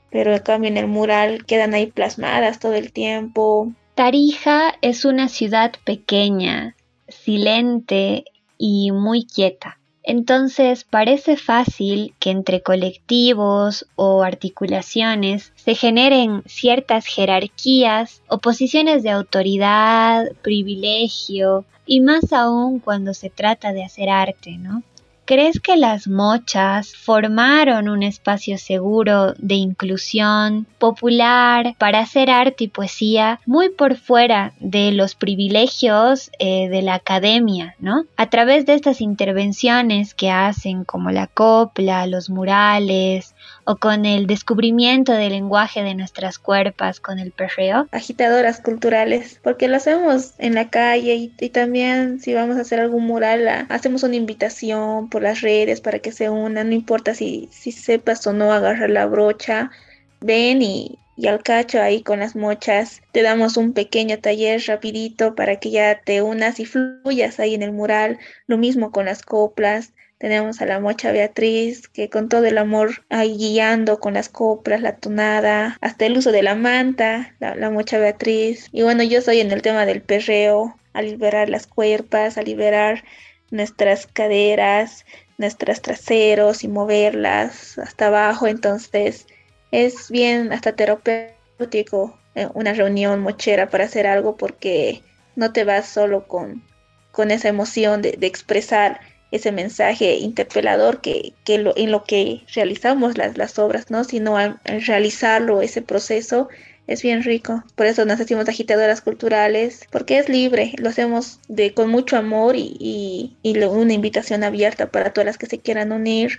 pero 0.10 0.34
en 0.34 0.40
cambio 0.40 0.72
en 0.72 0.78
el 0.78 0.88
mural 0.88 1.46
quedan 1.46 1.76
ahí 1.76 1.86
plasmadas 1.86 2.58
todo 2.58 2.74
el 2.74 2.92
tiempo. 2.92 3.72
Tarija 3.94 4.74
es 4.82 5.06
una 5.06 5.30
ciudad 5.30 5.74
pequeña, 5.86 6.76
silente 7.08 8.26
y 8.66 8.94
muy 8.94 9.26
quieta. 9.26 9.78
Entonces 10.04 10.86
parece 10.86 11.36
fácil 11.36 12.16
que 12.18 12.30
entre 12.30 12.62
colectivos 12.62 13.86
o 13.96 14.24
articulaciones 14.24 15.52
se 15.56 15.76
generen 15.76 16.44
ciertas 16.46 17.06
jerarquías 17.06 18.22
o 18.30 18.38
posiciones 18.38 19.04
de 19.04 19.10
autoridad, 19.10 20.32
privilegio 20.42 21.66
y 21.86 22.00
más 22.00 22.32
aún 22.32 22.80
cuando 22.80 23.14
se 23.14 23.30
trata 23.30 23.74
de 23.74 23.84
hacer 23.84 24.08
arte, 24.08 24.58
¿no? 24.58 24.82
¿Crees 25.26 25.62
que 25.62 25.78
las 25.78 26.08
mochas 26.08 26.96
formaron 26.96 27.88
un 27.88 28.04
espacio 28.04 28.58
seguro 28.58 29.34
de 29.38 29.56
inclusión 29.56 30.68
popular 30.80 31.76
para 31.78 32.00
hacer 32.00 32.30
arte 32.30 32.66
y 32.66 32.68
poesía 32.68 33.40
muy 33.46 33.70
por 33.70 33.96
fuera 33.96 34.54
de 34.60 34.92
los 34.92 35.16
privilegios 35.16 36.30
eh, 36.40 36.68
de 36.68 36.82
la 36.82 36.96
academia, 36.96 37.76
¿no? 37.80 38.04
A 38.18 38.30
través 38.30 38.66
de 38.66 38.74
estas 38.74 39.00
intervenciones 39.00 40.14
que 40.14 40.30
hacen 40.30 40.84
como 40.84 41.10
la 41.12 41.28
copla, 41.28 42.06
los 42.06 42.30
murales 42.30 43.34
o 43.66 43.78
con 43.78 44.06
el 44.06 44.28
descubrimiento 44.28 45.14
del 45.14 45.32
lenguaje 45.32 45.84
de 45.84 45.96
nuestras 45.96 46.40
cuerpas 46.40 47.00
con 47.00 47.20
el 47.20 47.32
perreo? 47.32 47.88
Agitadoras 47.92 48.62
culturales, 48.62 49.40
porque 49.44 49.68
lo 49.68 49.78
hacemos 49.78 50.34
en 50.38 50.56
la 50.56 50.70
calle 50.70 51.32
y, 51.40 51.50
también 51.50 52.20
si 52.20 52.34
vamos 52.34 52.58
a 52.58 52.62
hacer 52.62 52.80
algún 52.80 53.06
mural, 53.06 53.48
hacemos 53.70 54.04
una 54.04 54.16
invitación 54.16 55.10
por 55.10 55.22
las 55.22 55.42
redes 55.42 55.82
para 55.82 56.00
que 56.00 56.12
se 56.12 56.30
unan, 56.30 56.70
no 56.70 56.76
importa 56.76 57.14
si, 57.14 57.50
si 57.52 57.72
sepas 57.72 58.26
o 58.28 58.34
no 58.34 58.52
agarrar 58.52 58.90
la 58.90 59.06
brocha, 59.06 59.72
ven 60.20 60.62
y, 60.62 60.98
y 61.16 61.28
al 61.28 61.44
cacho 61.44 61.82
ahí 61.82 62.02
con 62.02 62.20
las 62.20 62.36
mochas. 62.36 63.02
Te 63.12 63.22
damos 63.22 63.58
un 63.58 63.74
pequeño 63.74 64.20
taller 64.20 64.62
rapidito 64.66 65.36
para 65.36 65.58
que 65.58 65.72
ya 65.72 66.02
te 66.02 66.22
unas 66.22 66.60
y 66.60 66.66
fluyas 66.66 67.40
ahí 67.40 67.54
en 67.54 67.64
el 67.64 67.72
mural. 67.72 68.18
Lo 68.48 68.58
mismo 68.58 68.92
con 68.92 69.06
las 69.06 69.22
coplas. 69.22 69.94
Tenemos 70.24 70.62
a 70.62 70.66
la 70.66 70.80
mocha 70.80 71.12
Beatriz 71.12 71.90
que 71.90 72.10
con 72.10 72.30
todo 72.30 72.46
el 72.46 72.58
amor 72.58 73.04
ahí 73.10 73.36
guiando 73.36 74.00
con 74.00 74.14
las 74.14 74.30
coplas, 74.30 74.80
la 74.80 74.96
tonada, 74.96 75.78
hasta 75.82 76.06
el 76.06 76.18
uso 76.18 76.32
de 76.32 76.42
la 76.42 76.56
manta, 76.56 77.36
la, 77.42 77.70
mocha 77.70 77.98
Beatriz. 77.98 78.70
Y 78.72 78.84
bueno, 78.84 79.04
yo 79.04 79.22
soy 79.22 79.42
en 79.42 79.52
el 79.52 79.62
tema 79.62 79.86
del 79.86 80.02
perreo, 80.02 80.80
a 80.94 81.02
liberar 81.02 81.50
las 81.50 81.68
cuerpas, 81.68 82.38
a 82.38 82.42
liberar 82.42 83.04
nuestras 83.52 84.08
caderas, 84.08 85.06
nuestros 85.38 85.82
traseros 85.82 86.64
y 86.64 86.70
moverlas 86.70 87.78
hasta 87.78 88.08
abajo. 88.08 88.48
Entonces 88.48 89.28
es 89.72 90.10
bien 90.10 90.54
hasta 90.54 90.72
terapéutico 90.72 92.18
eh, 92.36 92.48
una 92.54 92.72
reunión 92.72 93.20
mochera 93.20 93.68
para 93.70 93.84
hacer 93.84 94.08
algo 94.08 94.38
porque 94.38 95.04
no 95.36 95.52
te 95.52 95.66
vas 95.66 95.86
solo 95.86 96.30
con, 96.30 96.64
con 97.12 97.30
esa 97.30 97.50
emoción 97.50 98.02
de, 98.02 98.14
de 98.14 98.28
expresar 98.28 99.02
ese 99.34 99.52
mensaje 99.52 100.18
interpelador 100.18 101.02
que, 101.02 101.34
que 101.44 101.58
lo, 101.58 101.76
en 101.76 101.92
lo 101.92 102.04
que 102.04 102.44
realizamos 102.54 103.18
las, 103.18 103.36
las 103.36 103.58
obras, 103.58 103.90
¿no? 103.90 104.04
sino 104.04 104.38
al, 104.38 104.60
al 104.64 104.86
realizarlo, 104.86 105.64
ese 105.64 105.82
proceso, 105.82 106.50
es 106.86 107.02
bien 107.02 107.24
rico. 107.24 107.64
Por 107.74 107.88
eso 107.88 108.06
nos 108.06 108.20
hacemos 108.20 108.48
agitadoras 108.48 109.02
culturales, 109.02 109.88
porque 109.90 110.20
es 110.20 110.30
libre, 110.30 110.74
lo 110.78 110.90
hacemos 110.90 111.40
de, 111.48 111.74
con 111.74 111.90
mucho 111.90 112.16
amor 112.16 112.56
y, 112.56 112.78
y, 112.80 113.36
y 113.42 113.58
una 113.64 113.94
invitación 113.94 114.44
abierta 114.44 114.92
para 114.92 115.14
todas 115.14 115.26
las 115.26 115.40
que 115.40 115.48
se 115.48 115.58
quieran 115.58 115.92
unir. 115.92 116.38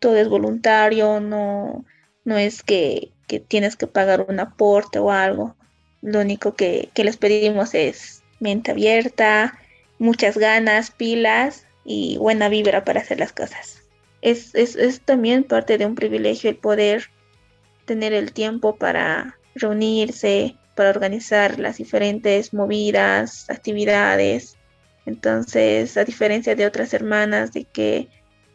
Todo 0.00 0.16
es 0.16 0.28
voluntario, 0.28 1.20
no, 1.20 1.84
no 2.24 2.36
es 2.36 2.64
que, 2.64 3.12
que 3.28 3.38
tienes 3.38 3.76
que 3.76 3.86
pagar 3.86 4.26
un 4.28 4.40
aporte 4.40 4.98
o 4.98 5.12
algo. 5.12 5.54
Lo 6.02 6.18
único 6.18 6.56
que, 6.56 6.88
que 6.94 7.04
les 7.04 7.16
pedimos 7.16 7.74
es 7.74 8.24
mente 8.40 8.72
abierta, 8.72 9.56
muchas 10.00 10.36
ganas, 10.36 10.90
pilas 10.90 11.67
y 11.90 12.18
buena 12.18 12.50
vibra 12.50 12.84
para 12.84 13.00
hacer 13.00 13.18
las 13.18 13.32
cosas. 13.32 13.82
Es, 14.20 14.54
es, 14.54 14.76
es 14.76 15.00
también 15.00 15.42
parte 15.42 15.78
de 15.78 15.86
un 15.86 15.94
privilegio 15.94 16.50
el 16.50 16.56
poder 16.56 17.04
tener 17.86 18.12
el 18.12 18.32
tiempo 18.32 18.76
para 18.76 19.38
reunirse 19.54 20.54
para 20.74 20.90
organizar 20.90 21.58
las 21.58 21.78
diferentes 21.78 22.52
movidas, 22.52 23.48
actividades. 23.48 24.58
Entonces, 25.06 25.96
a 25.96 26.04
diferencia 26.04 26.54
de 26.54 26.66
otras 26.66 26.92
hermanas, 26.92 27.52
de 27.52 27.64
que 27.64 28.08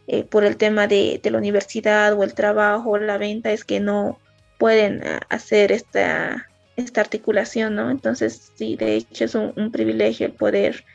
eh, 0.07 0.23
por 0.23 0.45
el 0.45 0.55
tema 0.55 0.85
de, 0.85 1.19
de, 1.21 1.31
la 1.31 1.39
universidad 1.39 2.13
o 2.13 2.23
el 2.23 2.35
trabajo 2.35 2.91
o 2.91 2.97
la 2.99 3.17
venta 3.17 3.51
es 3.51 3.65
que 3.65 3.79
no 3.79 4.19
pueden 4.59 4.99
uh, 4.99 5.19
hacer 5.29 5.71
esta, 5.71 6.49
esta 6.75 7.01
articulación, 7.01 7.75
¿no? 7.75 7.89
Entonces, 7.89 8.51
sí, 8.55 8.75
de 8.75 8.95
hecho 8.95 9.25
es 9.25 9.33
un 9.33 9.71
privilegio 9.71 10.27
el 10.27 10.33
poder, 10.33 10.85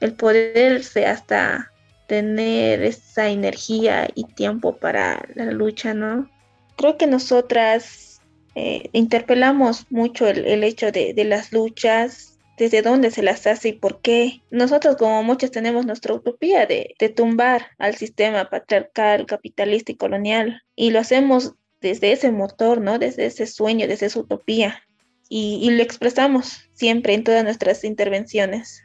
el 0.00 0.14
poderse 0.14 1.06
hasta 1.06 1.70
tener 2.06 2.82
esa 2.82 3.28
energía 3.28 4.08
y 4.14 4.24
tiempo 4.24 4.76
para 4.76 5.26
la 5.34 5.46
lucha, 5.46 5.94
¿no? 5.94 6.30
Creo 6.76 6.98
que 6.98 7.06
nosotras 7.06 8.20
eh, 8.54 8.88
interpelamos 8.92 9.86
mucho 9.90 10.26
el, 10.26 10.64
hecho 10.64 10.92
de, 10.92 11.14
las 11.24 11.52
luchas, 11.52 12.38
desde 12.56 12.82
dónde 12.82 13.10
se 13.10 13.22
las 13.22 13.46
hace 13.46 13.70
y 13.70 13.72
por 13.72 14.00
qué. 14.00 14.42
Nosotros 14.50 14.96
como 14.96 15.22
muchos 15.22 15.50
tenemos 15.50 15.86
nuestra 15.86 16.14
utopía 16.14 16.66
de, 16.66 16.94
de 16.98 17.08
tumbar 17.08 17.68
al 17.78 17.96
sistema 17.96 18.48
patriarcal, 18.48 19.26
capitalista 19.26 19.92
y 19.92 19.96
colonial 19.96 20.62
y 20.76 20.90
lo 20.90 21.00
hacemos 21.00 21.54
desde 21.80 22.12
ese 22.12 22.30
motor, 22.30 22.80
¿no? 22.80 22.98
Desde 22.98 23.26
ese 23.26 23.46
sueño, 23.46 23.86
desde 23.88 24.06
esa 24.06 24.20
utopía. 24.20 24.82
Y, 25.28 25.58
y, 25.62 25.70
lo 25.70 25.82
expresamos 25.82 26.68
siempre 26.74 27.14
en 27.14 27.24
todas 27.24 27.42
nuestras 27.44 27.82
intervenciones. 27.82 28.84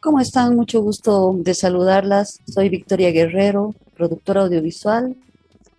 ¿Cómo 0.00 0.20
están? 0.20 0.54
Mucho 0.54 0.82
gusto 0.82 1.34
de 1.38 1.54
saludarlas. 1.54 2.40
Soy 2.46 2.68
Victoria 2.68 3.10
Guerrero, 3.10 3.74
productora 3.96 4.42
audiovisual, 4.42 5.16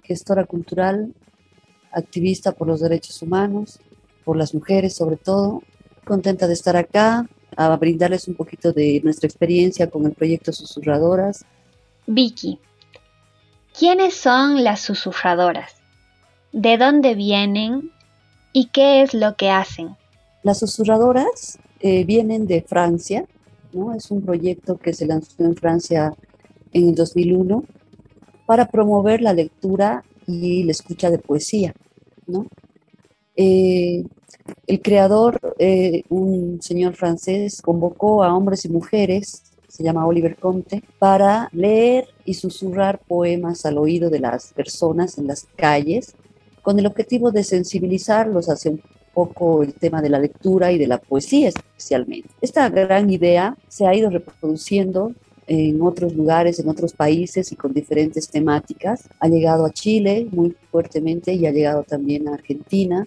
gestora 0.03 0.45
cultural 0.45 1.13
activista 1.91 2.51
por 2.51 2.67
los 2.67 2.81
derechos 2.81 3.21
humanos, 3.21 3.79
por 4.25 4.35
las 4.35 4.53
mujeres 4.53 4.95
sobre 4.95 5.17
todo. 5.17 5.61
Contenta 6.03 6.47
de 6.47 6.53
estar 6.53 6.75
acá, 6.75 7.27
a 7.55 7.75
brindarles 7.75 8.27
un 8.27 8.35
poquito 8.35 8.73
de 8.73 9.01
nuestra 9.03 9.27
experiencia 9.27 9.89
con 9.89 10.05
el 10.05 10.13
proyecto 10.13 10.51
Susurradoras. 10.51 11.45
Vicky, 12.07 12.59
¿quiénes 13.77 14.15
son 14.15 14.63
las 14.63 14.81
susurradoras? 14.81 15.75
¿De 16.51 16.77
dónde 16.77 17.13
vienen? 17.13 17.91
¿Y 18.51 18.67
qué 18.67 19.01
es 19.01 19.13
lo 19.13 19.35
que 19.35 19.49
hacen? 19.51 19.95
Las 20.43 20.59
susurradoras 20.59 21.59
eh, 21.81 22.03
vienen 22.05 22.47
de 22.47 22.61
Francia, 22.61 23.25
¿no? 23.73 23.93
Es 23.93 24.11
un 24.11 24.21
proyecto 24.21 24.77
que 24.77 24.93
se 24.93 25.05
lanzó 25.05 25.43
en 25.43 25.55
Francia 25.55 26.13
en 26.73 26.89
el 26.89 26.95
2001 26.95 27.63
para 28.45 28.67
promover 28.67 29.21
la 29.21 29.33
lectura 29.33 30.03
y 30.25 30.63
la 30.63 30.71
escucha 30.71 31.09
de 31.09 31.19
poesía. 31.19 31.73
Eh, 33.35 34.03
el 34.65 34.81
creador, 34.81 35.55
eh, 35.59 36.03
un 36.09 36.61
señor 36.61 36.95
francés, 36.95 37.61
convocó 37.61 38.23
a 38.23 38.35
hombres 38.35 38.65
y 38.65 38.69
mujeres, 38.69 39.43
se 39.67 39.83
llama 39.83 40.07
Oliver 40.07 40.35
Comte, 40.37 40.83
para 40.97 41.49
leer 41.51 42.07
y 42.25 42.33
susurrar 42.33 42.99
poemas 43.07 43.65
al 43.65 43.77
oído 43.77 44.09
de 44.09 44.19
las 44.19 44.53
personas 44.53 45.17
en 45.17 45.27
las 45.27 45.47
calles, 45.55 46.15
con 46.61 46.79
el 46.79 46.87
objetivo 46.87 47.31
de 47.31 47.43
sensibilizarlos 47.43 48.49
hacia 48.49 48.71
un 48.71 48.81
poco 49.17 49.63
el 49.63 49.73
tema 49.73 49.99
de 49.99 50.11
la 50.11 50.19
lectura 50.19 50.71
y 50.71 50.77
de 50.77 50.85
la 50.85 50.99
poesía 50.99 51.47
especialmente. 51.47 52.29
Esta 52.39 52.69
gran 52.69 53.09
idea 53.09 53.57
se 53.67 53.87
ha 53.87 53.95
ido 53.95 54.11
reproduciendo 54.11 55.11
en 55.47 55.81
otros 55.81 56.13
lugares, 56.13 56.59
en 56.59 56.69
otros 56.69 56.93
países 56.93 57.51
y 57.51 57.55
con 57.55 57.73
diferentes 57.73 58.29
temáticas. 58.29 59.09
Ha 59.19 59.27
llegado 59.27 59.65
a 59.65 59.71
Chile 59.71 60.27
muy 60.31 60.55
fuertemente 60.69 61.33
y 61.33 61.47
ha 61.47 61.51
llegado 61.51 61.81
también 61.81 62.27
a 62.27 62.35
Argentina. 62.35 63.05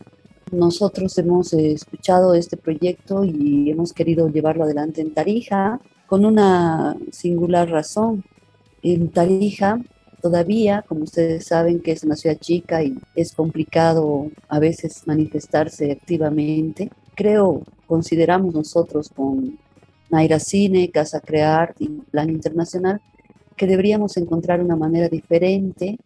Nosotros 0.50 1.16
hemos 1.18 1.52
eh, 1.52 1.70
escuchado 1.70 2.34
este 2.34 2.56
proyecto 2.56 3.22
y 3.24 3.70
hemos 3.70 3.92
querido 3.92 4.28
llevarlo 4.28 4.64
adelante 4.64 5.02
en 5.02 5.14
Tarija 5.14 5.80
con 6.08 6.24
una 6.24 6.96
singular 7.12 7.70
razón. 7.70 8.24
En 8.82 9.10
Tarija 9.10 9.78
todavía, 10.20 10.84
como 10.86 11.04
ustedes 11.04 11.46
saben, 11.46 11.80
que 11.80 11.92
es 11.92 12.04
una 12.04 12.16
ciudad 12.16 12.38
chica 12.38 12.82
y 12.82 12.98
es 13.14 13.32
complicado 13.32 14.30
a 14.48 14.58
veces 14.58 15.02
manifestarse 15.06 15.92
activamente, 15.92 16.90
creo, 17.14 17.62
consideramos 17.86 18.54
nosotros 18.54 19.08
con 19.08 19.58
Naira 20.10 20.38
Cine, 20.38 20.90
Casa 20.90 21.20
Crear 21.20 21.74
y 21.78 21.88
Plan 21.88 22.30
Internacional, 22.30 23.00
que 23.56 23.66
deberíamos 23.66 24.16
encontrar 24.16 24.62
una 24.62 24.76
manera 24.76 25.08
diferente 25.08 25.98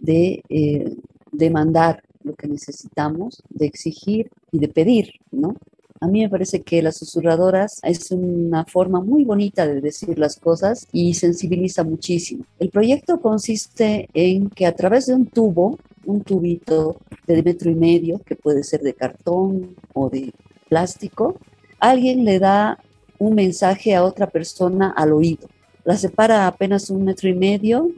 de 0.00 0.42
eh, 0.48 0.96
demandar 1.32 2.02
lo 2.22 2.34
que 2.34 2.48
necesitamos, 2.48 3.42
de 3.48 3.66
exigir 3.66 4.30
y 4.50 4.58
de 4.58 4.68
pedir, 4.68 5.12
¿no? 5.30 5.54
A 6.00 6.08
mí 6.08 6.20
me 6.20 6.28
parece 6.28 6.62
que 6.62 6.82
las 6.82 6.98
susurradoras 6.98 7.80
es 7.82 8.10
una 8.10 8.64
forma 8.64 9.00
muy 9.00 9.24
bonita 9.24 9.66
de 9.66 9.80
decir 9.80 10.18
las 10.18 10.36
cosas 10.38 10.86
y 10.92 11.14
sensibiliza 11.14 11.84
muchísimo. 11.84 12.44
El 12.58 12.70
proyecto 12.70 13.20
consiste 13.20 14.08
en 14.12 14.50
que 14.50 14.66
a 14.66 14.74
través 14.74 15.06
de 15.06 15.14
un 15.14 15.26
tubo, 15.26 15.78
un 16.04 16.22
tubito 16.22 16.98
de 17.26 17.42
metro 17.42 17.70
y 17.70 17.74
medio, 17.74 18.20
que 18.20 18.36
puede 18.36 18.62
ser 18.62 18.82
de 18.82 18.94
cartón 18.94 19.76
o 19.94 20.10
de 20.10 20.32
plástico, 20.68 21.36
alguien 21.80 22.24
le 22.24 22.38
da 22.38 22.78
un 23.18 23.34
mensaje 23.34 23.94
a 23.94 24.04
otra 24.04 24.26
persona 24.26 24.90
al 24.90 25.12
oído. 25.12 25.48
La 25.84 25.96
separa 25.96 26.46
apenas 26.46 26.90
un 26.90 27.04
metro 27.04 27.28
y 27.28 27.34
medio. 27.34 27.90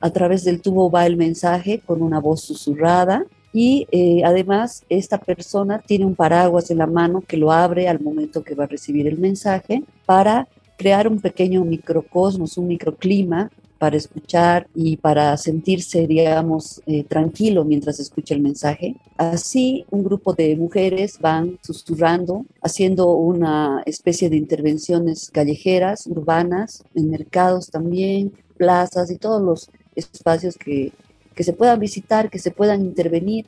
A 0.00 0.10
través 0.10 0.44
del 0.44 0.60
tubo 0.60 0.90
va 0.90 1.06
el 1.06 1.16
mensaje 1.16 1.80
con 1.84 2.02
una 2.02 2.20
voz 2.20 2.42
susurrada 2.42 3.24
y 3.52 3.86
eh, 3.90 4.22
además 4.24 4.84
esta 4.88 5.18
persona 5.18 5.82
tiene 5.86 6.04
un 6.04 6.14
paraguas 6.14 6.70
en 6.70 6.78
la 6.78 6.86
mano 6.86 7.22
que 7.26 7.36
lo 7.36 7.52
abre 7.52 7.88
al 7.88 8.00
momento 8.00 8.44
que 8.44 8.54
va 8.54 8.64
a 8.64 8.68
recibir 8.68 9.06
el 9.06 9.18
mensaje 9.18 9.82
para 10.06 10.48
crear 10.76 11.08
un 11.08 11.20
pequeño 11.20 11.64
microcosmos, 11.64 12.56
un 12.56 12.68
microclima 12.68 13.50
para 13.78 13.96
escuchar 13.96 14.66
y 14.74 14.96
para 14.96 15.36
sentirse, 15.36 16.06
digamos, 16.06 16.82
eh, 16.86 17.04
tranquilo 17.04 17.64
mientras 17.64 18.00
escucha 18.00 18.34
el 18.34 18.40
mensaje. 18.40 18.96
Así, 19.16 19.86
un 19.90 20.02
grupo 20.02 20.34
de 20.34 20.56
mujeres 20.56 21.18
van 21.20 21.58
susurrando, 21.62 22.44
haciendo 22.60 23.12
una 23.12 23.82
especie 23.86 24.28
de 24.30 24.36
intervenciones 24.36 25.30
callejeras, 25.30 26.06
urbanas, 26.08 26.84
en 26.94 27.08
mercados 27.08 27.70
también, 27.70 28.32
plazas 28.56 29.10
y 29.10 29.16
todos 29.16 29.40
los 29.40 29.70
espacios 29.94 30.56
que, 30.56 30.92
que 31.38 31.44
se 31.44 31.52
puedan 31.52 31.78
visitar, 31.78 32.30
que 32.30 32.40
se 32.40 32.50
puedan 32.50 32.82
intervenir 32.82 33.46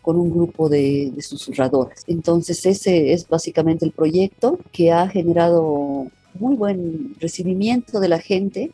con 0.00 0.16
un 0.16 0.30
grupo 0.30 0.70
de, 0.70 1.12
de 1.14 1.20
susurradoras. 1.20 2.02
Entonces, 2.06 2.64
ese 2.64 3.12
es 3.12 3.28
básicamente 3.28 3.84
el 3.84 3.92
proyecto 3.92 4.58
que 4.72 4.92
ha 4.92 5.06
generado 5.08 6.06
muy 6.32 6.56
buen 6.56 7.14
recibimiento 7.20 8.00
de 8.00 8.08
la 8.08 8.18
gente 8.18 8.70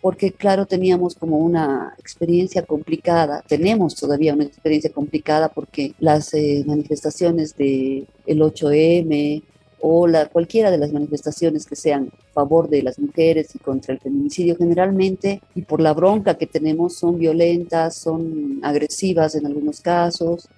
porque 0.00 0.32
claro, 0.32 0.66
teníamos 0.66 1.14
como 1.14 1.38
una 1.38 1.94
experiencia 1.98 2.62
complicada, 2.66 3.44
tenemos 3.46 3.94
todavía 3.94 4.34
una 4.34 4.42
experiencia 4.42 4.90
complicada 4.90 5.50
porque 5.50 5.94
las 6.00 6.34
eh, 6.34 6.64
manifestaciones 6.66 7.56
del 7.56 8.08
el 8.26 8.40
8M 8.40 9.42
o 9.86 10.06
la, 10.06 10.30
cualquiera 10.30 10.70
de 10.70 10.78
las 10.78 10.92
manifestaciones 10.92 11.66
que 11.66 11.76
sean 11.76 12.10
a 12.30 12.32
favor 12.32 12.70
de 12.70 12.82
las 12.82 12.98
mujeres 12.98 13.54
y 13.54 13.58
contra 13.58 13.92
el 13.92 14.00
feminicidio 14.00 14.56
generalmente 14.56 15.42
y 15.54 15.60
por 15.60 15.82
la 15.82 15.92
bronca 15.92 16.38
que 16.38 16.46
tenemos 16.46 16.96
son 16.96 17.18
violentas, 17.18 17.94
son 17.94 18.60
agresivas 18.62 19.34
en 19.34 19.44
algunos 19.44 19.82
casos 19.82 20.48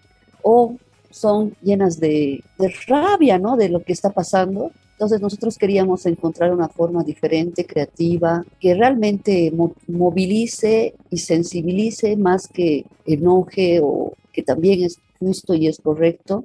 o 0.42 0.76
son 1.10 1.56
llenas 1.60 1.98
de, 1.98 2.44
de 2.56 2.74
rabia, 2.86 3.36
¿no? 3.36 3.56
De 3.56 3.68
lo 3.68 3.82
que 3.82 3.92
está 3.92 4.10
pasando 4.10 4.70
entonces 4.92 5.20
nosotros 5.20 5.58
queríamos 5.58 6.06
encontrar 6.06 6.54
una 6.54 6.68
forma 6.68 7.04
diferente, 7.04 7.66
creativa, 7.66 8.42
que 8.58 8.74
realmente 8.74 9.52
movilice 9.88 10.94
y 11.10 11.18
sensibilice 11.18 12.16
más 12.16 12.48
que 12.48 12.86
enoje 13.04 13.80
o 13.82 14.14
que 14.32 14.42
también 14.42 14.84
es 14.84 14.98
justo 15.18 15.52
y 15.52 15.66
es 15.66 15.80
correcto, 15.82 16.44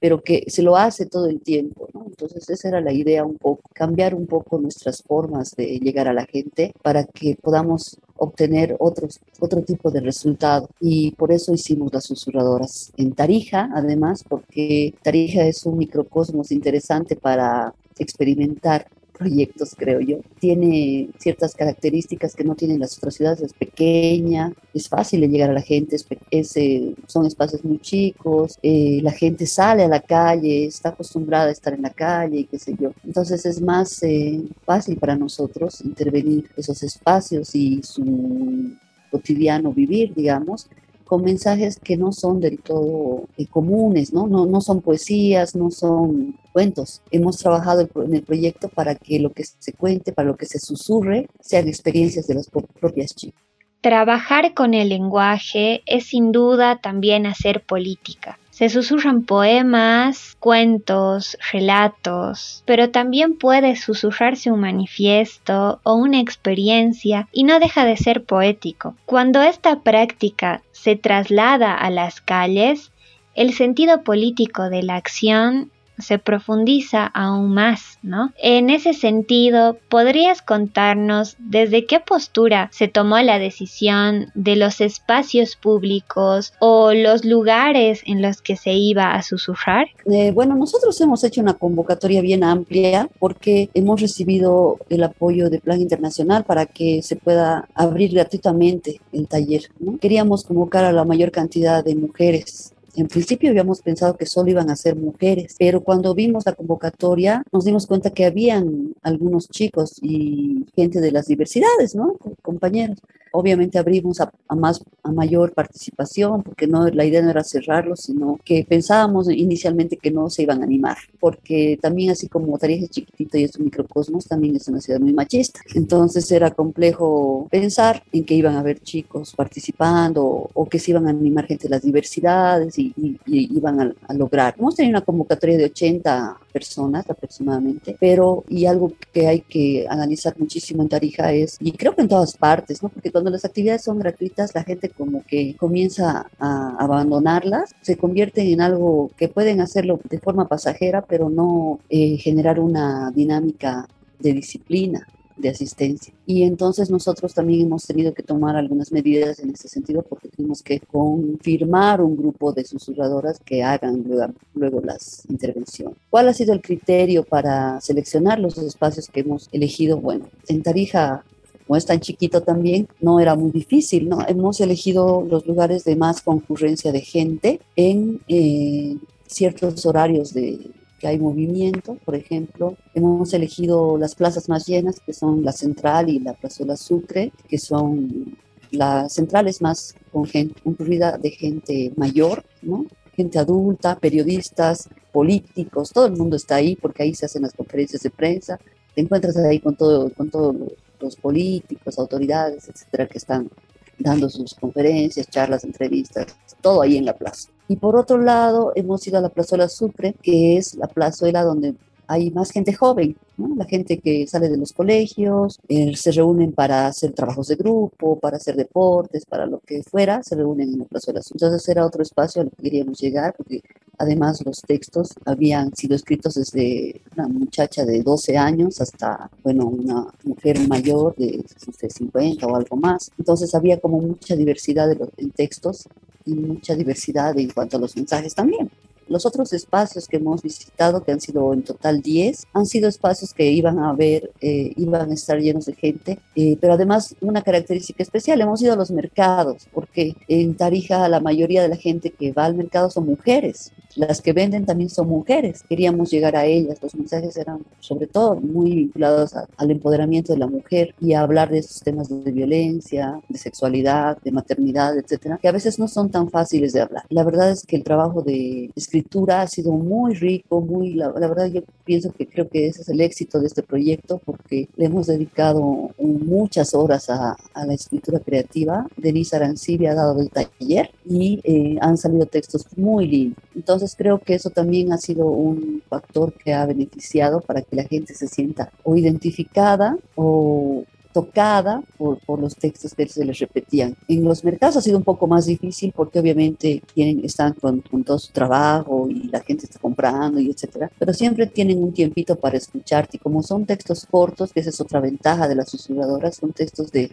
pero 0.00 0.22
que 0.22 0.44
se 0.48 0.62
lo 0.62 0.76
hace 0.76 1.06
todo 1.06 1.26
el 1.26 1.40
tiempo. 1.40 1.88
Entonces 2.06 2.48
esa 2.48 2.68
era 2.68 2.80
la 2.80 2.92
idea 2.92 3.24
un 3.24 3.36
poco, 3.36 3.62
cambiar 3.72 4.14
un 4.14 4.26
poco 4.26 4.58
nuestras 4.58 5.02
formas 5.02 5.54
de 5.56 5.78
llegar 5.78 6.08
a 6.08 6.14
la 6.14 6.26
gente 6.26 6.72
para 6.82 7.04
que 7.04 7.36
podamos 7.40 7.98
obtener 8.16 8.76
otros, 8.78 9.20
otro 9.40 9.62
tipo 9.62 9.90
de 9.90 10.00
resultado. 10.00 10.68
Y 10.80 11.12
por 11.12 11.32
eso 11.32 11.52
hicimos 11.52 11.92
las 11.92 12.04
susurradoras 12.04 12.92
en 12.96 13.12
Tarija, 13.12 13.70
además, 13.74 14.24
porque 14.28 14.94
Tarija 15.02 15.44
es 15.44 15.64
un 15.66 15.78
microcosmos 15.78 16.50
interesante 16.52 17.16
para 17.16 17.74
experimentar 17.98 18.86
proyectos, 19.16 19.74
creo 19.76 20.00
yo. 20.00 20.18
Tiene 20.38 21.08
ciertas 21.18 21.54
características 21.54 22.34
que 22.34 22.44
no 22.44 22.54
tienen 22.54 22.80
las 22.80 22.96
otras 22.98 23.14
ciudades, 23.14 23.40
es 23.40 23.52
pequeña, 23.52 24.52
es 24.74 24.88
fácil 24.88 25.28
llegar 25.28 25.50
a 25.50 25.54
la 25.54 25.62
gente, 25.62 25.96
es, 26.30 26.56
eh, 26.56 26.94
son 27.06 27.26
espacios 27.26 27.64
muy 27.64 27.78
chicos, 27.78 28.58
eh, 28.62 29.00
la 29.02 29.12
gente 29.12 29.46
sale 29.46 29.84
a 29.84 29.88
la 29.88 30.00
calle, 30.00 30.66
está 30.66 30.90
acostumbrada 30.90 31.46
a 31.46 31.52
estar 31.52 31.74
en 31.74 31.82
la 31.82 31.90
calle 31.90 32.40
y 32.40 32.44
qué 32.44 32.58
sé 32.58 32.76
yo. 32.78 32.92
Entonces 33.04 33.44
es 33.46 33.60
más 33.60 34.02
eh, 34.02 34.42
fácil 34.64 34.96
para 34.98 35.16
nosotros 35.16 35.80
intervenir 35.80 36.48
esos 36.56 36.82
espacios 36.82 37.54
y 37.54 37.82
su 37.82 38.76
cotidiano 39.10 39.72
vivir, 39.72 40.14
digamos, 40.14 40.68
con 41.06 41.22
mensajes 41.22 41.78
que 41.78 41.96
no 41.96 42.12
son 42.12 42.40
del 42.40 42.58
todo 42.58 43.28
eh, 43.38 43.46
comunes, 43.46 44.12
¿no? 44.12 44.26
¿no? 44.26 44.44
No 44.44 44.60
son 44.60 44.82
poesías, 44.82 45.54
no 45.54 45.70
son 45.70 46.36
cuentos. 46.52 47.00
Hemos 47.12 47.38
trabajado 47.38 47.88
en 48.04 48.14
el 48.14 48.22
proyecto 48.22 48.68
para 48.68 48.96
que 48.96 49.20
lo 49.20 49.32
que 49.32 49.44
se 49.44 49.72
cuente, 49.72 50.12
para 50.12 50.28
lo 50.28 50.36
que 50.36 50.46
se 50.46 50.58
susurre, 50.58 51.28
sean 51.40 51.68
experiencias 51.68 52.26
de 52.26 52.34
las 52.34 52.50
propias 52.80 53.14
chicas. 53.14 53.40
Trabajar 53.80 54.52
con 54.52 54.74
el 54.74 54.88
lenguaje 54.88 55.82
es 55.86 56.06
sin 56.06 56.32
duda 56.32 56.80
también 56.80 57.24
hacer 57.24 57.64
política. 57.64 58.38
Se 58.56 58.70
susurran 58.70 59.24
poemas, 59.24 60.34
cuentos, 60.40 61.36
relatos, 61.52 62.62
pero 62.64 62.88
también 62.88 63.36
puede 63.36 63.76
susurrarse 63.76 64.50
un 64.50 64.60
manifiesto 64.60 65.78
o 65.82 65.92
una 65.96 66.20
experiencia 66.20 67.28
y 67.32 67.44
no 67.44 67.60
deja 67.60 67.84
de 67.84 67.98
ser 67.98 68.24
poético. 68.24 68.96
Cuando 69.04 69.42
esta 69.42 69.80
práctica 69.80 70.62
se 70.72 70.96
traslada 70.96 71.74
a 71.74 71.90
las 71.90 72.22
calles, 72.22 72.92
el 73.34 73.52
sentido 73.52 74.02
político 74.04 74.70
de 74.70 74.82
la 74.82 74.96
acción 74.96 75.70
se 75.98 76.18
profundiza 76.18 77.06
aún 77.06 77.54
más, 77.54 77.98
¿no? 78.02 78.32
En 78.42 78.70
ese 78.70 78.92
sentido, 78.92 79.76
¿podrías 79.88 80.42
contarnos 80.42 81.36
desde 81.38 81.86
qué 81.86 82.00
postura 82.00 82.68
se 82.72 82.88
tomó 82.88 83.18
la 83.18 83.38
decisión 83.38 84.30
de 84.34 84.56
los 84.56 84.80
espacios 84.80 85.56
públicos 85.56 86.52
o 86.60 86.92
los 86.92 87.24
lugares 87.24 88.02
en 88.06 88.22
los 88.22 88.42
que 88.42 88.56
se 88.56 88.74
iba 88.74 89.14
a 89.14 89.22
susurrar? 89.22 89.86
Eh, 90.06 90.32
bueno, 90.32 90.54
nosotros 90.54 91.00
hemos 91.00 91.24
hecho 91.24 91.40
una 91.40 91.54
convocatoria 91.54 92.20
bien 92.20 92.44
amplia 92.44 93.08
porque 93.18 93.70
hemos 93.74 94.00
recibido 94.00 94.78
el 94.88 95.02
apoyo 95.02 95.50
de 95.50 95.60
Plan 95.60 95.80
Internacional 95.80 96.44
para 96.44 96.66
que 96.66 97.02
se 97.02 97.16
pueda 97.16 97.68
abrir 97.74 98.12
gratuitamente 98.12 99.00
el 99.12 99.26
taller. 99.26 99.62
¿no? 99.78 99.98
Queríamos 99.98 100.44
convocar 100.44 100.84
a 100.84 100.92
la 100.92 101.04
mayor 101.04 101.30
cantidad 101.30 101.84
de 101.84 101.94
mujeres 101.94 102.72
en 102.96 103.08
principio 103.08 103.50
habíamos 103.50 103.82
pensado 103.82 104.16
que 104.16 104.26
solo 104.26 104.50
iban 104.50 104.70
a 104.70 104.76
ser 104.76 104.96
mujeres, 104.96 105.56
pero 105.58 105.82
cuando 105.82 106.14
vimos 106.14 106.46
la 106.46 106.54
convocatoria 106.54 107.42
nos 107.52 107.64
dimos 107.64 107.86
cuenta 107.86 108.10
que 108.10 108.24
habían 108.24 108.94
algunos 109.02 109.48
chicos 109.48 109.98
y 110.02 110.66
gente 110.74 111.00
de 111.00 111.12
las 111.12 111.26
diversidades, 111.26 111.94
¿no? 111.94 112.16
Compañeros. 112.42 112.98
Obviamente 113.32 113.78
abrimos 113.78 114.20
a, 114.20 114.30
más, 114.54 114.82
a 115.02 115.12
mayor 115.12 115.52
participación, 115.52 116.42
porque 116.42 116.66
no, 116.66 116.86
la 116.88 117.04
idea 117.04 117.22
no 117.22 117.30
era 117.30 117.44
cerrarlos, 117.44 118.00
sino 118.00 118.38
que 118.44 118.64
pensábamos 118.68 119.30
inicialmente 119.30 119.96
que 119.96 120.10
no 120.10 120.30
se 120.30 120.42
iban 120.42 120.60
a 120.60 120.64
animar, 120.64 120.96
porque 121.20 121.78
también 121.80 122.10
así 122.10 122.28
como 122.28 122.58
Tarija 122.58 122.84
es 122.84 122.90
chiquitito 122.90 123.38
y 123.38 123.44
es 123.44 123.56
un 123.56 123.66
microcosmos, 123.66 124.26
también 124.26 124.56
es 124.56 124.68
una 124.68 124.80
ciudad 124.80 125.00
muy 125.00 125.12
machista. 125.12 125.60
Entonces 125.74 126.30
era 126.30 126.50
complejo 126.50 127.46
pensar 127.50 128.02
en 128.12 128.24
que 128.24 128.34
iban 128.34 128.54
a 128.54 128.60
haber 128.60 128.80
chicos 128.80 129.34
participando 129.34 130.50
o, 130.52 130.66
que 130.68 130.78
se 130.78 130.90
iban 130.90 131.06
a 131.06 131.10
animar 131.10 131.46
gente 131.46 131.64
de 131.64 131.70
las 131.70 131.82
diversidades 131.82 132.78
y, 132.78 132.94
iban 133.26 133.80
a, 133.80 133.94
a, 134.08 134.14
lograr. 134.14 134.54
Hemos 134.58 134.74
tenido 134.74 134.96
una 134.96 135.04
convocatoria 135.04 135.56
de 135.56 135.66
80 135.66 136.38
personas 136.52 137.08
aproximadamente, 137.08 137.96
pero 138.00 138.44
y 138.48 138.66
algo 138.66 138.92
que 139.12 139.26
hay 139.26 139.40
que 139.40 139.86
analizar 139.88 140.34
muchísimo 140.38 140.82
en 140.82 140.88
Tarija 140.88 141.32
es, 141.32 141.56
y 141.60 141.72
creo 141.72 141.94
que 141.94 142.02
en 142.02 142.08
todas 142.08 142.36
partes, 142.36 142.82
¿no? 142.82 142.88
Porque 142.88 143.10
cuando 143.12 143.25
las 143.30 143.44
actividades 143.44 143.84
son 143.84 143.98
gratuitas, 143.98 144.54
la 144.54 144.64
gente 144.64 144.88
como 144.90 145.24
que 145.24 145.56
comienza 145.56 146.26
a 146.38 146.76
abandonarlas, 146.78 147.74
se 147.82 147.96
convierten 147.96 148.46
en 148.48 148.60
algo 148.60 149.10
que 149.16 149.28
pueden 149.28 149.60
hacerlo 149.60 150.00
de 150.08 150.18
forma 150.18 150.48
pasajera, 150.48 151.02
pero 151.02 151.28
no 151.28 151.80
eh, 151.88 152.16
generar 152.16 152.60
una 152.60 153.10
dinámica 153.10 153.88
de 154.18 154.32
disciplina 154.32 155.06
de 155.36 155.50
asistencia. 155.50 156.12
Y 156.24 156.42
entonces 156.42 156.90
nosotros 156.90 157.34
también 157.34 157.66
hemos 157.66 157.86
tenido 157.86 158.14
que 158.14 158.22
tomar 158.22 158.56
algunas 158.56 158.90
medidas 158.90 159.38
en 159.38 159.50
ese 159.50 159.68
sentido 159.68 160.02
porque 160.02 160.28
tenemos 160.28 160.62
que 160.62 160.80
confirmar 160.80 162.00
un 162.00 162.16
grupo 162.16 162.52
de 162.52 162.64
susurradoras 162.64 163.38
que 163.40 163.62
hagan 163.62 164.02
luego, 164.06 164.32
luego 164.54 164.80
las 164.80 165.24
intervenciones. 165.28 165.98
¿Cuál 166.10 166.28
ha 166.28 166.34
sido 166.34 166.54
el 166.54 166.62
criterio 166.62 167.22
para 167.22 167.80
seleccionar 167.80 168.38
los 168.38 168.56
espacios 168.58 169.08
que 169.08 169.20
hemos 169.20 169.48
elegido? 169.52 169.98
Bueno, 169.98 170.26
en 170.48 170.62
Tarija 170.62 171.24
como 171.66 171.76
es 171.76 171.86
tan 171.86 172.00
chiquito 172.00 172.42
también, 172.42 172.88
no 173.00 173.18
era 173.20 173.34
muy 173.34 173.50
difícil, 173.50 174.08
¿no? 174.08 174.18
Hemos 174.26 174.60
elegido 174.60 175.26
los 175.28 175.46
lugares 175.46 175.84
de 175.84 175.96
más 175.96 176.22
concurrencia 176.22 176.92
de 176.92 177.00
gente 177.00 177.60
en 177.74 178.20
eh, 178.28 178.96
ciertos 179.26 179.84
horarios 179.84 180.32
de, 180.32 180.70
que 180.98 181.08
hay 181.08 181.18
movimiento, 181.18 181.98
por 182.04 182.14
ejemplo. 182.14 182.76
Hemos 182.94 183.34
elegido 183.34 183.98
las 183.98 184.14
plazas 184.14 184.48
más 184.48 184.66
llenas, 184.66 185.00
que 185.00 185.12
son 185.12 185.44
la 185.44 185.52
Central 185.52 186.08
y 186.08 186.20
la 186.20 186.34
Plazuela 186.34 186.76
Sucre, 186.76 187.32
que 187.48 187.58
son 187.58 188.36
las 188.70 189.12
centrales 189.14 189.60
más 189.60 189.94
concurrida 190.12 191.18
de 191.18 191.30
gente 191.30 191.92
mayor, 191.96 192.44
¿no? 192.62 192.86
gente 193.16 193.38
adulta, 193.38 193.98
periodistas, 193.98 194.90
políticos, 195.10 195.90
todo 195.90 196.06
el 196.06 196.12
mundo 196.12 196.36
está 196.36 196.56
ahí 196.56 196.76
porque 196.76 197.02
ahí 197.02 197.14
se 197.14 197.24
hacen 197.24 197.42
las 197.42 197.54
conferencias 197.54 198.02
de 198.02 198.10
prensa. 198.10 198.60
Te 198.94 199.00
encuentras 199.00 199.36
ahí 199.38 199.58
con 199.58 199.74
todo, 199.74 200.10
con 200.10 200.30
todos 200.30 200.54
los 201.00 201.16
políticos, 201.16 201.98
autoridades, 201.98 202.68
etcétera, 202.68 203.06
que 203.06 203.18
están 203.18 203.50
dando 203.98 204.28
sus 204.28 204.54
conferencias, 204.54 205.28
charlas, 205.28 205.64
entrevistas, 205.64 206.26
todo 206.60 206.82
ahí 206.82 206.96
en 206.96 207.04
la 207.04 207.16
plaza. 207.16 207.50
Y 207.68 207.76
por 207.76 207.96
otro 207.96 208.18
lado, 208.18 208.72
hemos 208.74 209.06
ido 209.06 209.18
a 209.18 209.22
la 209.22 209.30
plazuela 209.30 209.68
Sucre, 209.68 210.14
que 210.22 210.56
es 210.56 210.74
la 210.74 210.86
plazuela 210.86 211.42
donde 211.42 211.74
hay 212.08 212.30
más 212.30 212.50
gente 212.50 212.72
joven, 212.72 213.16
la 213.56 213.64
gente 213.64 213.98
que 213.98 214.26
sale 214.26 214.48
de 214.48 214.56
los 214.56 214.72
colegios, 214.72 215.58
eh, 215.68 215.96
se 215.96 216.12
reúnen 216.12 216.52
para 216.52 216.86
hacer 216.86 217.12
trabajos 217.12 217.48
de 217.48 217.56
grupo, 217.56 218.18
para 218.18 218.36
hacer 218.36 218.56
deportes, 218.56 219.26
para 219.26 219.46
lo 219.46 219.58
que 219.60 219.82
fuera, 219.82 220.22
se 220.22 220.36
reúnen 220.36 220.72
en 220.72 220.78
la 220.80 220.84
plazuela. 220.84 221.20
Entonces 221.32 221.68
era 221.68 221.84
otro 221.84 222.02
espacio 222.02 222.42
al 222.42 222.50
que 222.50 222.62
queríamos 222.62 223.00
llegar, 223.00 223.34
porque 223.36 223.60
además 223.98 224.44
los 224.44 224.60
textos 224.62 225.14
habían 225.24 225.74
sido 225.74 225.94
escritos 225.94 226.34
desde 226.34 227.00
una 227.16 227.28
muchacha 227.28 227.84
de 227.84 228.02
12 228.02 228.36
años 228.36 228.80
hasta, 228.80 229.30
bueno, 229.42 229.66
una 229.66 230.06
mujer 230.24 230.66
mayor 230.68 231.14
de, 231.16 231.44
50 231.88 232.46
o 232.46 232.56
algo 232.56 232.76
más. 232.76 233.10
Entonces 233.18 233.54
había 233.54 233.78
como 233.80 234.00
mucha 234.00 234.36
diversidad 234.36 234.88
de 234.88 234.96
los, 234.96 235.08
en 235.16 235.30
textos 235.30 235.88
y 236.24 236.34
mucha 236.34 236.74
diversidad 236.74 237.38
en 237.38 237.50
cuanto 237.50 237.76
a 237.76 237.80
los 237.80 237.96
mensajes 237.96 238.34
también. 238.34 238.70
Los 239.08 239.26
otros 239.26 239.52
espacios 239.52 240.08
que 240.08 240.16
hemos 240.16 240.42
visitado, 240.42 241.02
que 241.04 241.12
han 241.12 241.20
sido 241.20 241.52
en 241.52 241.62
total 241.62 242.02
10, 242.02 242.46
han 242.52 242.66
sido 242.66 242.88
espacios 242.88 243.32
que 243.32 243.50
iban 243.50 243.78
a 243.78 243.92
ver, 243.92 244.32
eh, 244.40 244.72
iban 244.76 245.10
a 245.10 245.14
estar 245.14 245.38
llenos 245.38 245.66
de 245.66 245.74
gente, 245.74 246.18
eh, 246.34 246.56
pero 246.60 246.72
además 246.72 247.14
una 247.20 247.42
característica 247.42 248.02
especial, 248.02 248.40
hemos 248.40 248.60
ido 248.62 248.72
a 248.72 248.76
los 248.76 248.90
mercados, 248.90 249.68
porque 249.72 250.16
en 250.28 250.56
Tarija 250.56 251.08
la 251.08 251.20
mayoría 251.20 251.62
de 251.62 251.68
la 251.68 251.76
gente 251.76 252.10
que 252.10 252.32
va 252.32 252.46
al 252.46 252.54
mercado 252.54 252.90
son 252.90 253.06
mujeres, 253.06 253.72
las 253.94 254.20
que 254.20 254.32
venden 254.32 254.66
también 254.66 254.90
son 254.90 255.08
mujeres, 255.08 255.62
queríamos 255.68 256.10
llegar 256.10 256.36
a 256.36 256.44
ellas, 256.44 256.78
los 256.82 256.94
mensajes 256.94 257.36
eran 257.36 257.64
sobre 257.80 258.06
todo 258.06 258.36
muy 258.36 258.74
vinculados 258.74 259.34
al 259.34 259.70
empoderamiento 259.70 260.32
de 260.32 260.38
la 260.38 260.46
mujer 260.46 260.94
y 261.00 261.14
a 261.14 261.20
hablar 261.20 261.50
de 261.50 261.58
esos 261.58 261.80
temas 261.80 262.08
de 262.08 262.30
violencia, 262.32 263.20
de 263.28 263.38
sexualidad, 263.38 264.18
de 264.22 264.32
maternidad, 264.32 264.98
etcétera, 264.98 265.38
que 265.40 265.48
a 265.48 265.52
veces 265.52 265.78
no 265.78 265.88
son 265.88 266.10
tan 266.10 266.28
fáciles 266.28 266.72
de 266.72 266.80
hablar. 266.80 267.04
La 267.08 267.24
verdad 267.24 267.50
es 267.50 267.64
que 267.64 267.76
el 267.76 267.84
trabajo 267.84 268.22
de 268.22 268.70
escribir 268.76 268.95
escritura 268.96 269.42
ha 269.42 269.46
sido 269.46 269.72
muy 269.72 270.14
rico, 270.14 270.60
muy, 270.60 270.94
la, 270.94 271.10
verdad 271.10 271.46
yo 271.46 271.62
pienso 271.84 272.12
que 272.12 272.26
creo 272.26 272.48
que 272.48 272.66
ese 272.66 272.82
es 272.82 272.88
el 272.88 273.00
éxito 273.00 273.40
de 273.40 273.46
este 273.46 273.62
proyecto 273.62 274.20
porque 274.24 274.68
le 274.76 274.86
hemos 274.86 275.06
dedicado 275.06 275.90
muchas 275.98 276.74
horas 276.74 277.10
a, 277.10 277.36
la 277.54 277.74
escritura 277.74 278.20
creativa. 278.20 278.86
Denise 278.96 279.36
Arancibi 279.36 279.86
ha 279.86 279.94
dado 279.94 280.20
el 280.20 280.30
taller 280.30 280.90
y 281.04 281.40
eh, 281.44 281.78
han 281.80 281.96
salido 281.96 282.26
textos 282.26 282.66
muy 282.76 283.06
lindos. 283.06 283.42
Entonces 283.54 283.94
creo 283.96 284.18
que 284.18 284.34
eso 284.34 284.50
también 284.50 284.92
ha 284.92 284.98
sido 284.98 285.26
un 285.26 285.82
factor 285.88 286.32
que 286.32 286.54
ha 286.54 286.64
beneficiado 286.66 287.40
para 287.40 287.62
que 287.62 287.76
la 287.76 287.84
gente 287.84 288.14
se 288.14 288.28
sienta 288.28 288.70
o 288.82 288.96
identificada 288.96 289.96
o 290.14 290.84
tocada 291.16 291.82
por, 291.96 292.18
por, 292.26 292.38
los 292.38 292.54
textos 292.54 292.94
que 292.94 293.08
se 293.08 293.24
les 293.24 293.38
repetían. 293.38 293.96
En 294.06 294.22
los 294.22 294.44
mercados 294.44 294.76
ha 294.76 294.82
sido 294.82 294.98
un 294.98 295.02
poco 295.02 295.26
más 295.26 295.46
difícil 295.46 295.90
porque 295.96 296.18
obviamente 296.18 296.82
tienen, 296.92 297.24
están 297.24 297.54
con, 297.54 297.80
con, 297.80 298.04
todo 298.04 298.18
su 298.18 298.32
trabajo 298.32 299.06
y 299.08 299.28
la 299.28 299.40
gente 299.40 299.64
está 299.64 299.78
comprando 299.78 300.38
y 300.38 300.50
etcétera, 300.50 300.92
pero 300.98 301.14
siempre 301.14 301.46
tienen 301.46 301.82
un 301.82 301.94
tiempito 301.94 302.36
para 302.36 302.58
escucharte 302.58 303.16
y 303.16 303.18
como 303.18 303.42
son 303.42 303.64
textos 303.64 304.04
cortos, 304.04 304.52
que 304.52 304.60
esa 304.60 304.68
es 304.68 304.78
otra 304.78 305.00
ventaja 305.00 305.48
de 305.48 305.54
las 305.54 305.70
susurradoras, 305.70 306.36
son 306.36 306.52
textos 306.52 306.92
de 306.92 307.10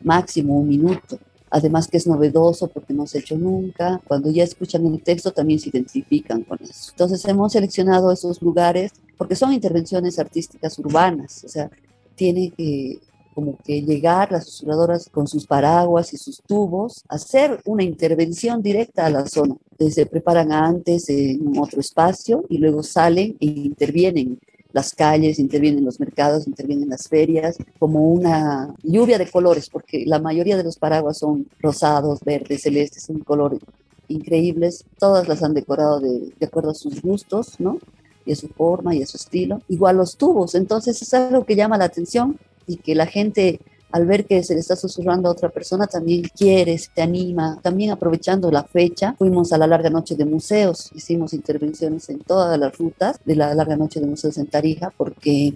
máximo 0.00 0.58
un 0.58 0.68
minuto. 0.68 1.18
Además 1.50 1.88
que 1.88 1.98
es 1.98 2.06
novedoso 2.06 2.68
porque 2.68 2.94
no 2.94 3.06
se 3.06 3.18
ha 3.18 3.20
hecho 3.20 3.36
nunca. 3.36 4.00
Cuando 4.08 4.30
ya 4.30 4.44
escuchan 4.44 4.86
el 4.86 5.02
texto 5.02 5.30
también 5.30 5.58
se 5.58 5.68
identifican 5.68 6.44
con 6.44 6.58
eso. 6.62 6.92
Entonces 6.92 7.22
hemos 7.26 7.52
seleccionado 7.52 8.10
esos 8.10 8.40
lugares 8.40 8.92
porque 9.18 9.36
son 9.36 9.52
intervenciones 9.52 10.18
artísticas 10.18 10.78
urbanas, 10.78 11.44
o 11.44 11.48
sea, 11.48 11.70
tiene 12.14 12.50
que 12.56 13.00
como 13.34 13.58
que 13.58 13.82
llegar 13.82 14.30
las 14.30 14.46
susurradoras 14.46 15.08
con 15.08 15.26
sus 15.26 15.46
paraguas 15.46 16.12
y 16.12 16.16
sus 16.16 16.42
tubos, 16.42 17.04
hacer 17.08 17.60
una 17.64 17.82
intervención 17.82 18.62
directa 18.62 19.06
a 19.06 19.10
la 19.10 19.26
zona. 19.26 19.56
Eh, 19.78 19.90
se 19.90 20.06
preparan 20.06 20.52
antes 20.52 21.08
en 21.08 21.58
otro 21.58 21.80
espacio 21.80 22.44
y 22.48 22.58
luego 22.58 22.82
salen 22.82 23.36
e 23.40 23.46
intervienen 23.46 24.38
las 24.72 24.94
calles, 24.94 25.38
intervienen 25.38 25.84
los 25.84 26.00
mercados, 26.00 26.46
intervienen 26.46 26.88
las 26.88 27.08
ferias, 27.08 27.58
como 27.78 28.08
una 28.10 28.74
lluvia 28.82 29.18
de 29.18 29.30
colores, 29.30 29.68
porque 29.68 30.04
la 30.06 30.18
mayoría 30.18 30.56
de 30.56 30.64
los 30.64 30.78
paraguas 30.78 31.18
son 31.18 31.46
rosados, 31.60 32.20
verdes, 32.24 32.62
celestes, 32.62 33.02
son 33.02 33.18
colores 33.20 33.60
increíbles. 34.08 34.84
Todas 34.98 35.28
las 35.28 35.42
han 35.42 35.52
decorado 35.52 36.00
de, 36.00 36.32
de 36.38 36.46
acuerdo 36.46 36.70
a 36.70 36.74
sus 36.74 37.02
gustos, 37.02 37.60
¿no? 37.60 37.78
y 38.24 38.32
a 38.32 38.36
su 38.36 38.48
forma 38.48 38.94
y 38.94 39.02
a 39.02 39.06
su 39.06 39.16
estilo. 39.16 39.60
Igual 39.68 39.96
los 39.96 40.16
tubos, 40.16 40.54
entonces 40.54 41.00
es 41.02 41.14
algo 41.14 41.44
que 41.44 41.56
llama 41.56 41.78
la 41.78 41.84
atención 41.86 42.38
y 42.66 42.76
que 42.76 42.94
la 42.94 43.06
gente 43.06 43.60
al 43.92 44.06
ver 44.06 44.24
que 44.24 44.42
se 44.42 44.54
le 44.54 44.60
está 44.60 44.74
susurrando 44.74 45.28
a 45.28 45.32
otra 45.32 45.50
persona 45.50 45.86
también 45.86 46.22
quiere, 46.34 46.78
se 46.78 47.02
anima. 47.02 47.58
También 47.62 47.90
aprovechando 47.90 48.50
la 48.50 48.64
fecha, 48.64 49.14
fuimos 49.18 49.52
a 49.52 49.58
la 49.58 49.66
larga 49.66 49.90
noche 49.90 50.16
de 50.16 50.24
museos, 50.24 50.90
hicimos 50.94 51.34
intervenciones 51.34 52.08
en 52.08 52.20
todas 52.20 52.58
las 52.58 52.76
rutas 52.76 53.20
de 53.24 53.36
la 53.36 53.54
larga 53.54 53.76
noche 53.76 54.00
de 54.00 54.06
museos 54.06 54.38
en 54.38 54.46
Tarija 54.46 54.92
porque 54.96 55.54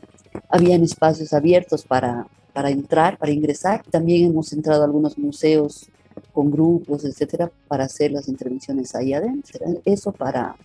habían 0.51 0.83
espacios 0.83 1.33
abiertos 1.33 1.87
para, 1.87 2.29
para 2.53 2.71
entrar, 2.71 3.17
para 3.17 3.33
ingresar. 3.33 3.83
También 3.91 4.31
hemos 4.31 4.53
entrado 4.53 4.83
a 4.83 4.85
algunos 4.85 5.17
museos 5.17 5.89
con 6.33 6.51
grupos, 6.51 7.05
etcétera, 7.07 7.51
para 7.69 7.85
hacer 7.85 8.13
las 8.13 8.29
intervenciones 8.29 8.95
ahí 8.95 9.15
adentro. 9.15 9.61
Eso 9.87 10.13
para 10.13 10.57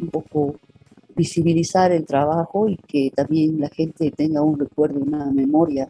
un 0.00 0.08
poco 0.08 0.56
visibilizar 1.18 1.90
el 1.90 2.06
trabajo 2.06 2.68
y 2.68 2.76
que 2.76 3.10
también 3.10 3.60
la 3.60 3.68
gente 3.68 4.12
tenga 4.12 4.40
un 4.40 4.56
recuerdo, 4.56 5.00
una 5.00 5.26
memoria 5.32 5.88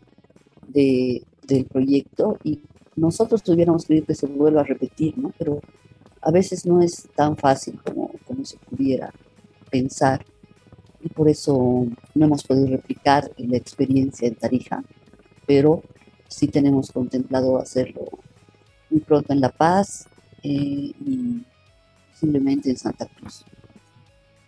de, 0.66 1.22
del 1.46 1.66
proyecto 1.66 2.38
y 2.42 2.62
nosotros 2.96 3.42
tuviéramos 3.42 3.84
que 3.84 4.02
que 4.02 4.14
se 4.14 4.26
vuelva 4.26 4.62
a 4.62 4.64
repetir, 4.64 5.18
¿no? 5.18 5.32
Pero 5.38 5.60
a 6.22 6.30
veces 6.30 6.64
no 6.64 6.80
es 6.80 7.08
tan 7.14 7.36
fácil 7.36 7.78
como, 7.84 8.10
como 8.26 8.42
se 8.46 8.56
pudiera 8.56 9.12
pensar 9.70 10.24
y 11.02 11.10
por 11.10 11.28
eso 11.28 11.86
no 12.14 12.24
hemos 12.24 12.42
podido 12.42 12.68
replicar 12.68 13.30
la 13.36 13.58
experiencia 13.58 14.26
en 14.26 14.34
Tarija, 14.34 14.82
pero 15.46 15.82
sí 16.26 16.48
tenemos 16.48 16.90
contemplado 16.90 17.58
hacerlo 17.58 18.06
muy 18.88 19.00
pronto 19.00 19.34
en 19.34 19.42
La 19.42 19.50
Paz 19.50 20.08
eh, 20.42 20.48
y 20.48 21.44
simplemente 22.14 22.70
en 22.70 22.78
Santa 22.78 23.06
Cruz. 23.06 23.44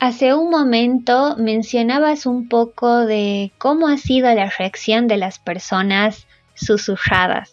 Hace 0.01 0.33
un 0.33 0.49
momento 0.49 1.37
mencionabas 1.37 2.25
un 2.25 2.49
poco 2.49 3.05
de 3.05 3.53
cómo 3.59 3.87
ha 3.87 3.99
sido 3.99 4.33
la 4.35 4.49
reacción 4.49 5.09
de 5.09 5.19
las 5.19 5.39
personas 5.39 6.27
susurradas. 6.55 7.53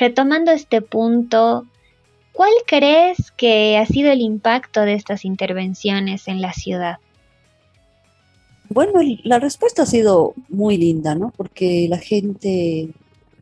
Retomando 0.00 0.50
este 0.50 0.80
punto, 0.80 1.66
¿cuál 2.32 2.52
crees 2.66 3.32
que 3.32 3.76
ha 3.76 3.84
sido 3.84 4.10
el 4.10 4.22
impacto 4.22 4.80
de 4.80 4.94
estas 4.94 5.26
intervenciones 5.26 6.26
en 6.26 6.40
la 6.40 6.54
ciudad? 6.54 6.96
Bueno, 8.70 8.94
la 9.22 9.38
respuesta 9.38 9.82
ha 9.82 9.86
sido 9.86 10.32
muy 10.48 10.78
linda, 10.78 11.14
¿no? 11.14 11.34
Porque 11.36 11.86
la 11.90 11.98
gente, 11.98 12.88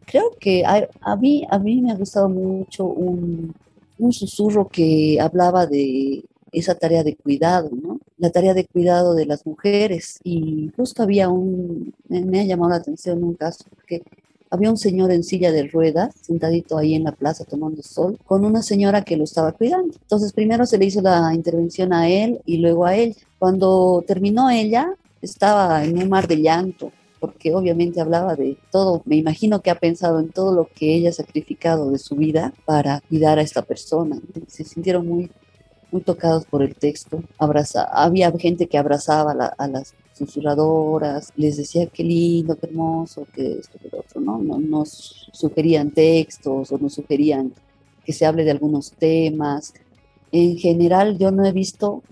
creo 0.04 0.32
que 0.40 0.64
a, 0.66 1.14
mí, 1.14 1.46
a 1.48 1.60
mí 1.60 1.80
me 1.80 1.92
ha 1.92 1.94
gustado 1.94 2.28
mucho 2.28 2.86
un, 2.86 3.54
un 3.98 4.12
susurro 4.12 4.66
que 4.66 5.18
hablaba 5.20 5.66
de 5.66 6.24
esa 6.54 6.74
tarea 6.74 7.02
de 7.02 7.16
cuidado, 7.16 7.70
¿no? 7.70 8.00
La 8.18 8.30
tarea 8.30 8.54
de 8.54 8.66
cuidado 8.66 9.14
de 9.14 9.26
las 9.26 9.44
mujeres. 9.46 10.18
Y 10.24 10.70
justo 10.76 11.02
había 11.02 11.28
un, 11.28 11.94
me, 12.08 12.40
ha 12.40 12.44
llamado 12.44 12.70
la 12.70 12.76
atención 12.76 13.22
un 13.22 13.34
caso, 13.34 13.64
que 13.86 14.02
había 14.50 14.70
un 14.70 14.76
señor 14.76 15.10
en 15.10 15.24
silla 15.24 15.50
de 15.50 15.66
ruedas, 15.66 16.14
sentadito 16.20 16.78
ahí 16.78 16.94
en 16.94 17.04
la 17.04 17.12
plaza 17.12 17.44
tomando 17.44 17.82
sol, 17.82 18.18
con 18.24 18.44
una 18.44 18.62
señora 18.62 19.02
que 19.02 19.16
lo 19.16 19.24
estaba 19.24 19.52
cuidando. 19.52 19.94
Entonces 20.00 20.32
primero 20.32 20.64
se 20.66 20.78
le 20.78 20.86
hizo 20.86 21.02
la 21.02 21.34
intervención 21.34 21.92
a 21.92 22.08
él 22.08 22.40
y 22.46 22.58
luego 22.58 22.86
a 22.86 22.94
ella. 22.94 23.16
Cuando 23.38 24.04
terminó 24.06 24.50
ella, 24.50 24.94
estaba 25.20 25.84
en 25.84 25.98
un 25.98 26.08
mar 26.08 26.28
de 26.28 26.40
llanto, 26.40 26.92
porque 27.18 27.54
obviamente 27.54 28.00
hablaba 28.00 28.36
de 28.36 28.58
todo, 28.70 29.02
me 29.06 29.16
imagino 29.16 29.62
que 29.62 29.70
ha 29.70 29.76
pensado 29.76 30.20
en 30.20 30.28
todo 30.28 30.54
lo 30.54 30.68
que 30.74 30.94
ella 30.94 31.08
ha 31.08 31.12
sacrificado 31.12 31.90
de 31.90 31.98
su 31.98 32.16
vida 32.16 32.52
para 32.66 33.00
cuidar 33.08 33.38
a 33.38 33.42
esta 33.42 33.62
persona. 33.62 34.20
Se 34.46 34.62
sintieron 34.62 35.06
muy 35.06 35.30
muy 35.94 36.02
tocados 36.02 36.44
por 36.44 36.60
el 36.60 36.74
texto. 36.74 37.22
Abraza, 37.38 37.84
había 37.84 38.32
gente 38.32 38.66
que 38.66 38.76
abrazaba 38.76 39.30
a 39.56 39.68
las 39.68 39.94
susurradoras, 40.12 41.32
les 41.36 41.56
decía 41.56 41.86
qué 41.86 42.02
lindo, 42.02 42.56
qué 42.56 42.66
hermoso, 42.66 43.28
que 43.32 43.60
esto, 43.60 43.78
que 43.78 43.88
lo 43.90 44.00
otro, 44.00 44.20
¿no? 44.20 44.38
Nos 44.58 45.30
sugerían 45.32 45.92
textos 45.92 46.72
o 46.72 46.78
nos 46.78 46.94
sugerían 46.94 47.52
que 48.04 48.12
se 48.12 48.26
hable 48.26 48.42
de 48.42 48.50
algunos 48.50 48.90
temas. 48.90 49.72
En 50.32 50.56
general, 50.56 51.16
yo 51.16 51.30
no 51.30 51.46
he 51.46 51.52
visto, 51.52 52.02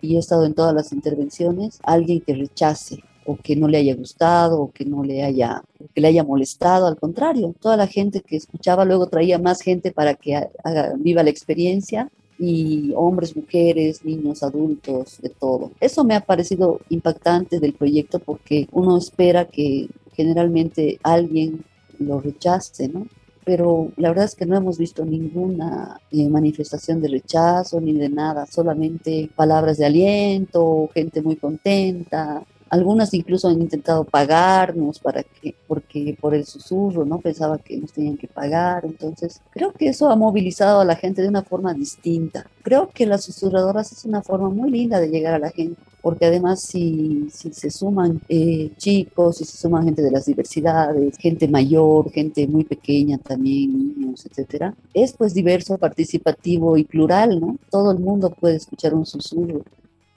y 0.00 0.16
he 0.16 0.18
estado 0.18 0.44
en 0.44 0.54
todas 0.54 0.74
las 0.74 0.92
intervenciones, 0.92 1.78
alguien 1.84 2.22
que 2.22 2.34
rechace 2.34 3.04
o 3.26 3.36
que 3.36 3.54
no 3.54 3.68
le 3.68 3.78
haya 3.78 3.94
gustado 3.94 4.60
o 4.60 4.72
que 4.72 4.84
no 4.84 5.04
le 5.04 5.22
haya 5.22 5.62
que 5.94 6.00
le 6.00 6.08
haya 6.08 6.24
molestado, 6.24 6.88
al 6.88 6.96
contrario, 6.96 7.54
toda 7.60 7.76
la 7.76 7.86
gente 7.86 8.22
que 8.22 8.36
escuchaba 8.36 8.84
luego 8.84 9.06
traía 9.06 9.38
más 9.38 9.60
gente 9.60 9.92
para 9.92 10.14
que 10.14 10.34
haga, 10.64 10.94
viva 10.98 11.22
la 11.22 11.30
experiencia 11.30 12.10
y 12.40 12.92
hombres, 12.96 13.36
mujeres, 13.36 14.02
niños, 14.02 14.42
adultos, 14.42 15.20
de 15.20 15.28
todo. 15.28 15.72
Eso 15.78 16.04
me 16.04 16.14
ha 16.14 16.22
parecido 16.22 16.80
impactante 16.88 17.60
del 17.60 17.74
proyecto 17.74 18.18
porque 18.18 18.66
uno 18.72 18.96
espera 18.96 19.44
que 19.44 19.88
generalmente 20.14 20.98
alguien 21.02 21.64
lo 21.98 22.18
rechace, 22.18 22.88
¿no? 22.88 23.06
Pero 23.44 23.92
la 23.96 24.08
verdad 24.08 24.24
es 24.24 24.34
que 24.34 24.46
no 24.46 24.56
hemos 24.56 24.78
visto 24.78 25.04
ninguna 25.04 26.00
eh, 26.10 26.28
manifestación 26.30 27.02
de 27.02 27.08
rechazo 27.08 27.78
ni 27.78 27.92
de 27.92 28.08
nada, 28.08 28.46
solamente 28.46 29.28
palabras 29.36 29.76
de 29.76 29.86
aliento, 29.86 30.88
gente 30.94 31.20
muy 31.20 31.36
contenta, 31.36 32.42
Algunas 32.70 33.12
incluso 33.14 33.48
han 33.48 33.60
intentado 33.60 34.04
pagarnos 34.04 34.98
para 34.98 35.22
que, 35.22 35.54
porque 35.66 36.16
por 36.20 36.34
el 36.34 36.46
susurro, 36.46 37.04
¿no? 37.04 37.18
Pensaba 37.18 37.58
que 37.58 37.76
nos 37.76 37.92
tenían 37.92 38.16
que 38.16 38.28
pagar. 38.28 38.84
Entonces, 38.84 39.42
creo 39.50 39.72
que 39.72 39.88
eso 39.88 40.08
ha 40.08 40.16
movilizado 40.16 40.80
a 40.80 40.84
la 40.84 40.96
gente 40.96 41.20
de 41.20 41.28
una 41.28 41.42
forma 41.42 41.74
distinta. 41.74 42.46
Creo 42.62 42.90
que 42.90 43.06
las 43.06 43.24
susurradoras 43.24 43.92
es 43.92 44.04
una 44.04 44.22
forma 44.22 44.48
muy 44.48 44.70
linda 44.70 45.00
de 45.00 45.08
llegar 45.08 45.34
a 45.34 45.38
la 45.38 45.50
gente 45.50 45.80
porque 46.02 46.26
además 46.26 46.62
si, 46.62 47.28
si 47.30 47.52
se 47.52 47.70
suman 47.70 48.20
eh, 48.28 48.70
chicos, 48.76 49.36
si 49.36 49.44
se 49.44 49.56
suman 49.56 49.84
gente 49.84 50.02
de 50.02 50.10
las 50.10 50.26
diversidades, 50.26 51.16
gente 51.18 51.48
mayor, 51.48 52.10
gente 52.10 52.46
muy 52.46 52.64
pequeña 52.64 53.18
también, 53.18 53.96
niños, 53.96 54.24
etcétera, 54.26 54.74
es 54.94 55.12
pues 55.12 55.34
diverso, 55.34 55.76
participativo 55.78 56.76
y 56.76 56.84
plural, 56.84 57.40
¿no? 57.40 57.58
Todo 57.70 57.92
el 57.92 57.98
mundo 57.98 58.30
puede 58.30 58.56
escuchar 58.56 58.94
un 58.94 59.06
susurro 59.06 59.62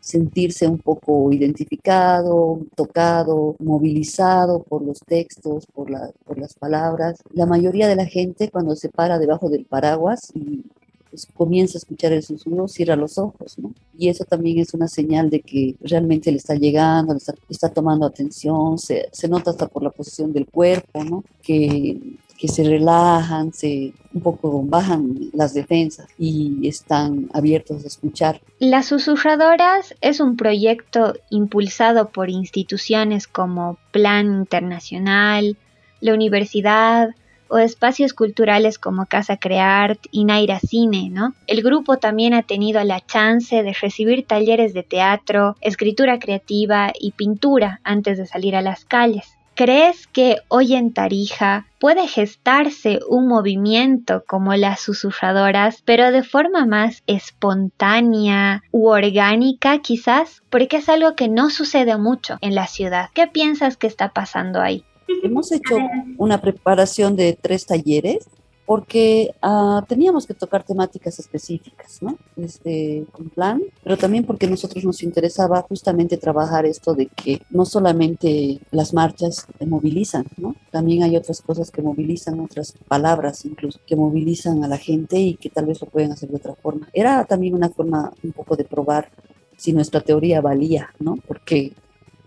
sentirse 0.03 0.67
un 0.67 0.79
poco 0.79 1.31
identificado, 1.31 2.59
tocado, 2.75 3.55
movilizado 3.59 4.61
por 4.61 4.81
los 4.83 4.99
textos, 4.99 5.65
por, 5.67 5.89
por 6.25 6.37
las 6.37 6.55
palabras. 6.55 7.23
La 7.31 7.45
mayoría 7.45 7.87
de 7.87 7.95
la 7.95 8.05
gente 8.05 8.49
cuando 8.49 8.75
se 8.75 8.89
para 8.89 9.17
debajo 9.17 9.49
del 9.49 9.63
paraguas 9.63 10.29
y 10.35 10.65
pues, 11.09 11.25
comienza 11.33 11.77
a 11.77 11.79
escuchar 11.79 12.11
el 12.11 12.21
susurro, 12.21 12.67
cierra 12.67 12.97
los 12.97 13.17
ojos, 13.17 13.57
¿no? 13.57 13.73
Y 13.97 14.09
eso 14.09 14.25
también 14.25 14.59
es 14.59 14.73
una 14.73 14.89
señal 14.89 15.29
de 15.29 15.39
que 15.39 15.77
realmente 15.79 16.31
le 16.31 16.37
está 16.37 16.55
llegando, 16.55 17.13
le 17.13 17.21
está, 17.49 17.69
tomando 17.69 18.05
atención, 18.05 18.77
se, 18.77 19.07
se, 19.13 19.29
nota 19.29 19.51
hasta 19.51 19.67
por 19.67 19.83
la 19.83 19.91
posición 19.91 20.33
del 20.33 20.47
cuerpo, 20.47 21.01
¿no? 21.05 21.23
Que 21.41 21.97
que 22.43 22.49
se 22.49 22.65
relajan, 22.65 23.53
se 23.53 23.93
un 24.13 24.21
poco 24.21 24.61
bajan 24.63 25.15
las 25.31 25.53
defensas 25.53 26.09
y 26.19 26.67
están 26.67 27.29
abiertos 27.31 27.85
a 27.85 27.87
escuchar. 27.87 28.41
Las 28.59 28.87
susurradoras 28.87 29.95
es 30.01 30.19
un 30.19 30.35
proyecto 30.35 31.13
impulsado 31.29 32.09
por 32.09 32.29
instituciones 32.29 33.27
como 33.27 33.77
Plan 33.91 34.25
Internacional, 34.25 35.55
la 36.01 36.13
universidad 36.13 37.11
o 37.47 37.59
espacios 37.59 38.11
culturales 38.11 38.77
como 38.77 39.05
Casa 39.05 39.37
Creart 39.37 40.01
y 40.11 40.25
Naira 40.25 40.59
Cine, 40.59 41.09
¿no? 41.09 41.35
El 41.47 41.63
grupo 41.63 41.95
también 41.95 42.33
ha 42.33 42.43
tenido 42.43 42.83
la 42.83 42.99
chance 42.99 43.63
de 43.63 43.71
recibir 43.71 44.27
talleres 44.27 44.73
de 44.73 44.83
teatro, 44.83 45.55
escritura 45.61 46.19
creativa 46.19 46.91
y 46.99 47.11
pintura 47.11 47.79
antes 47.85 48.17
de 48.17 48.25
salir 48.25 48.57
a 48.57 48.61
las 48.61 48.83
calles. 48.83 49.37
¿Crees 49.55 50.07
que 50.07 50.37
hoy 50.47 50.73
en 50.73 50.93
Tarija 50.93 51.67
puede 51.79 52.07
gestarse 52.07 52.99
un 53.07 53.27
movimiento 53.27 54.23
como 54.25 54.55
las 54.55 54.79
susurradoras, 54.79 55.83
pero 55.85 56.11
de 56.11 56.23
forma 56.23 56.65
más 56.65 57.03
espontánea 57.05 58.63
u 58.71 58.87
orgánica 58.87 59.77
quizás? 59.79 60.41
Porque 60.49 60.77
es 60.77 60.89
algo 60.89 61.15
que 61.15 61.29
no 61.29 61.51
sucede 61.51 61.97
mucho 61.97 62.37
en 62.41 62.55
la 62.55 62.65
ciudad. 62.65 63.09
¿Qué 63.13 63.27
piensas 63.27 63.77
que 63.77 63.85
está 63.85 64.09
pasando 64.09 64.59
ahí? 64.59 64.85
Hemos 65.21 65.51
hecho 65.51 65.77
una 66.17 66.41
preparación 66.41 67.15
de 67.15 67.37
tres 67.39 67.67
talleres 67.67 68.27
porque 68.65 69.35
ah, 69.41 69.83
teníamos 69.87 70.25
que 70.25 70.33
tocar 70.33 70.63
temáticas 70.63 71.19
específicas, 71.19 72.01
¿no? 72.01 72.17
Este, 72.37 73.05
con 73.11 73.29
plan, 73.29 73.61
pero 73.83 73.97
también 73.97 74.25
porque 74.25 74.45
a 74.45 74.49
nosotros 74.49 74.83
nos 74.83 75.03
interesaba 75.03 75.61
justamente 75.63 76.17
trabajar 76.17 76.65
esto 76.65 76.93
de 76.93 77.07
que 77.07 77.41
no 77.49 77.65
solamente 77.65 78.59
las 78.71 78.93
marchas 78.93 79.47
movilizan, 79.65 80.25
¿no? 80.37 80.55
También 80.71 81.03
hay 81.03 81.17
otras 81.17 81.41
cosas 81.41 81.71
que 81.71 81.81
movilizan, 81.81 82.39
otras 82.39 82.73
palabras 82.87 83.45
incluso, 83.45 83.79
que 83.85 83.95
movilizan 83.95 84.63
a 84.63 84.67
la 84.67 84.77
gente 84.77 85.19
y 85.19 85.35
que 85.35 85.49
tal 85.49 85.65
vez 85.65 85.81
lo 85.81 85.87
pueden 85.87 86.11
hacer 86.11 86.29
de 86.29 86.37
otra 86.37 86.55
forma. 86.55 86.87
Era 86.93 87.25
también 87.25 87.55
una 87.55 87.69
forma 87.69 88.13
un 88.23 88.31
poco 88.31 88.55
de 88.55 88.63
probar 88.63 89.09
si 89.57 89.73
nuestra 89.73 90.01
teoría 90.01 90.41
valía, 90.41 90.89
¿no? 90.99 91.17
Porque 91.27 91.73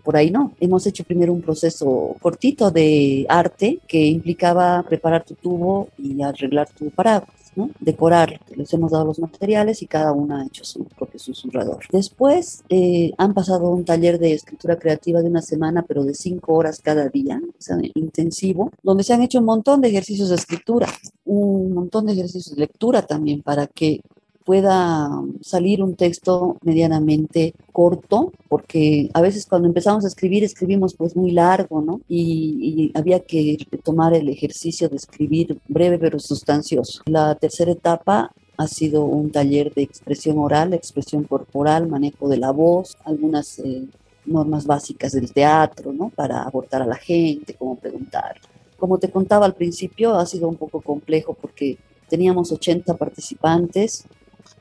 por 0.07 0.15
ahí 0.15 0.31
no. 0.31 0.53
Hemos 0.61 0.87
hecho 0.87 1.03
primero 1.03 1.33
un 1.33 1.41
proceso 1.41 2.15
cortito 2.21 2.71
de 2.71 3.25
arte 3.27 3.81
que 3.89 4.05
implicaba 4.05 4.81
preparar 4.87 5.25
tu 5.25 5.35
tubo 5.35 5.89
y 5.97 6.21
arreglar 6.21 6.69
tu 6.69 6.89
paraguas. 6.91 7.27
¿no? 7.57 7.71
decorar. 7.79 8.39
Les 8.55 8.71
hemos 8.71 8.91
dado 8.91 9.03
los 9.05 9.19
materiales 9.19 9.81
y 9.81 9.87
cada 9.87 10.13
una 10.13 10.41
ha 10.41 10.45
hecho 10.45 10.63
su 10.63 10.85
propio 10.85 11.19
susurrador. 11.19 11.79
Después 11.91 12.63
eh, 12.69 13.11
han 13.17 13.33
pasado 13.33 13.71
un 13.71 13.83
taller 13.83 14.19
de 14.19 14.31
escritura 14.33 14.77
creativa 14.77 15.21
de 15.21 15.27
una 15.27 15.41
semana, 15.41 15.81
pero 15.81 16.05
de 16.05 16.13
cinco 16.13 16.53
horas 16.53 16.79
cada 16.81 17.09
día, 17.09 17.41
o 17.43 17.61
sea, 17.61 17.77
intensivo, 17.95 18.71
donde 18.83 19.03
se 19.03 19.13
han 19.13 19.23
hecho 19.23 19.39
un 19.39 19.45
montón 19.45 19.81
de 19.81 19.89
ejercicios 19.89 20.29
de 20.29 20.35
escritura, 20.35 20.87
un 21.25 21.73
montón 21.73 22.05
de 22.05 22.13
ejercicios 22.13 22.55
de 22.55 22.61
lectura 22.61 23.01
también 23.01 23.41
para 23.41 23.65
que 23.65 24.01
pueda 24.47 25.09
salir 25.41 25.83
un 25.83 25.97
texto 25.97 26.55
medianamente 26.61 27.53
corto, 27.73 28.31
porque 28.47 29.09
a 29.13 29.19
veces 29.19 29.45
cuando 29.45 29.67
empezamos 29.67 30.05
a 30.05 30.07
escribir, 30.07 30.45
escribimos 30.45 30.95
pues 30.95 31.17
muy 31.17 31.31
largo, 31.31 31.81
¿no? 31.81 31.99
Y, 32.07 32.93
había 32.95 33.19
que 33.19 33.57
tomar 33.83 34.13
el 34.13 34.29
ejercicio 34.29 34.87
de 34.87 34.95
escribir 34.95 35.59
breve 35.67 35.99
pero 35.99 36.17
sustancioso. 36.17 37.01
La 37.07 37.35
tercera 37.35 37.73
etapa 37.73 38.31
ha 38.55 38.67
sido 38.67 39.03
un 39.03 39.33
taller 39.33 39.73
de 39.73 39.81
expresión 39.81 40.37
oral, 40.37 40.73
expresión 40.73 41.25
corporal, 41.25 41.89
manejo 41.89 42.29
de 42.29 42.37
la 42.37 42.51
voz, 42.51 42.95
algunas 43.03 43.59
eh, 43.59 43.83
normas 44.25 44.65
básicas 44.65 45.11
del 45.11 45.33
teatro, 45.33 45.91
¿no? 45.91 46.07
Para 46.07 46.43
abordar 46.43 46.83
a 46.83 46.87
la 46.87 46.95
gente, 46.95 47.53
cómo 47.53 47.75
preguntar. 47.75 48.37
Como 48.79 48.97
te 48.97 49.11
contaba 49.11 49.45
al 49.45 49.55
principio, 49.55 50.15
ha 50.15 50.25
sido 50.25 50.47
un 50.47 50.55
poco 50.55 50.79
complejo 50.79 51.33
porque 51.33 51.77
teníamos 52.07 52.53
80 52.53 52.95
participantes 52.95 54.05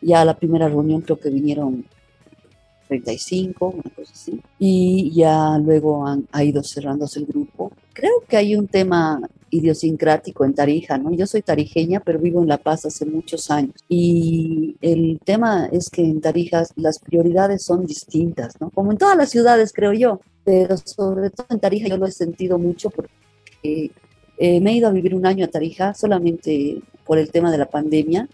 ya 0.00 0.24
la 0.24 0.36
primera 0.36 0.68
reunión 0.68 1.00
creo 1.00 1.18
que 1.18 1.30
vinieron 1.30 1.84
35, 2.88 3.66
una 3.68 3.94
cosa 3.94 4.12
así. 4.12 4.40
Y 4.58 5.12
ya 5.12 5.58
luego 5.58 6.06
han, 6.06 6.26
ha 6.32 6.44
ido 6.44 6.62
cerrándose 6.62 7.20
el 7.20 7.26
grupo. 7.26 7.72
Creo 7.92 8.22
que 8.28 8.36
hay 8.36 8.56
un 8.56 8.68
tema 8.68 9.20
idiosincrático 9.50 10.44
en 10.44 10.54
Tarija, 10.54 10.98
¿no? 10.98 11.12
Yo 11.12 11.26
soy 11.26 11.42
tarijeña, 11.42 12.00
pero 12.00 12.18
vivo 12.18 12.42
en 12.42 12.48
La 12.48 12.58
Paz 12.58 12.86
hace 12.86 13.06
muchos 13.06 13.50
años. 13.50 13.74
Y 13.88 14.76
el 14.80 15.20
tema 15.24 15.68
es 15.72 15.88
que 15.88 16.02
en 16.02 16.20
Tarija 16.20 16.64
las 16.76 16.98
prioridades 16.98 17.64
son 17.64 17.86
distintas, 17.86 18.60
¿no? 18.60 18.70
Como 18.70 18.92
en 18.92 18.98
todas 18.98 19.16
las 19.16 19.30
ciudades, 19.30 19.72
creo 19.72 19.92
yo. 19.92 20.20
Pero 20.44 20.76
sobre 20.76 21.30
todo 21.30 21.46
en 21.50 21.60
Tarija 21.60 21.88
yo 21.88 21.96
lo 21.96 22.06
he 22.06 22.12
sentido 22.12 22.58
mucho 22.58 22.90
porque 22.90 23.90
eh, 24.38 24.60
me 24.60 24.70
he 24.70 24.74
ido 24.74 24.88
a 24.88 24.92
vivir 24.92 25.14
un 25.14 25.26
año 25.26 25.44
a 25.44 25.48
Tarija 25.48 25.94
solamente 25.94 26.82
por 27.04 27.18
el 27.18 27.30
tema 27.30 27.50
de 27.50 27.58
la 27.58 27.68
pandemia 27.68 28.28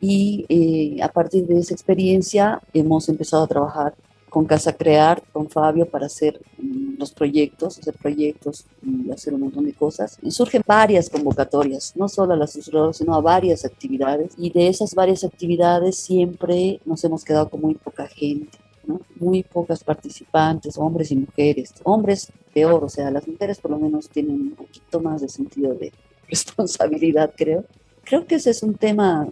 y 0.00 0.46
eh, 0.48 1.02
a 1.02 1.08
partir 1.08 1.46
de 1.46 1.58
esa 1.58 1.74
experiencia 1.74 2.60
hemos 2.72 3.08
empezado 3.08 3.44
a 3.44 3.48
trabajar 3.48 3.94
con 4.28 4.44
Casa 4.44 4.72
Crear, 4.72 5.22
con 5.32 5.48
Fabio, 5.48 5.86
para 5.86 6.06
hacer 6.06 6.40
mm, 6.58 6.98
los 6.98 7.12
proyectos, 7.12 7.78
hacer 7.78 7.94
proyectos 7.94 8.66
y 8.82 9.10
hacer 9.10 9.34
un 9.34 9.40
montón 9.40 9.64
de 9.64 9.72
cosas. 9.72 10.18
Y 10.22 10.30
surgen 10.30 10.62
varias 10.66 11.08
convocatorias, 11.08 11.94
no 11.96 12.08
solo 12.08 12.34
a 12.34 12.36
las 12.36 12.52
susurradoras, 12.52 12.98
sino 12.98 13.14
a 13.14 13.20
varias 13.20 13.64
actividades. 13.64 14.34
Y 14.36 14.50
de 14.50 14.68
esas 14.68 14.94
varias 14.94 15.24
actividades 15.24 15.96
siempre 15.96 16.80
nos 16.84 17.02
hemos 17.04 17.24
quedado 17.24 17.48
con 17.48 17.60
muy 17.60 17.74
poca 17.74 18.06
gente. 18.06 18.58
¿no? 18.86 19.00
Muy 19.18 19.42
pocas 19.42 19.82
participantes, 19.82 20.78
hombres 20.78 21.10
y 21.10 21.16
mujeres. 21.16 21.74
Hombres 21.84 22.30
peor, 22.52 22.84
o 22.84 22.88
sea, 22.88 23.10
las 23.10 23.26
mujeres 23.26 23.58
por 23.58 23.70
lo 23.70 23.78
menos 23.78 24.08
tienen 24.08 24.40
un 24.40 24.50
poquito 24.52 25.00
más 25.00 25.20
de 25.20 25.28
sentido 25.28 25.74
de 25.74 25.92
responsabilidad, 26.28 27.32
creo. 27.36 27.64
Creo 28.04 28.26
que 28.26 28.36
ese 28.36 28.50
es 28.50 28.62
un 28.62 28.74
tema 28.74 29.28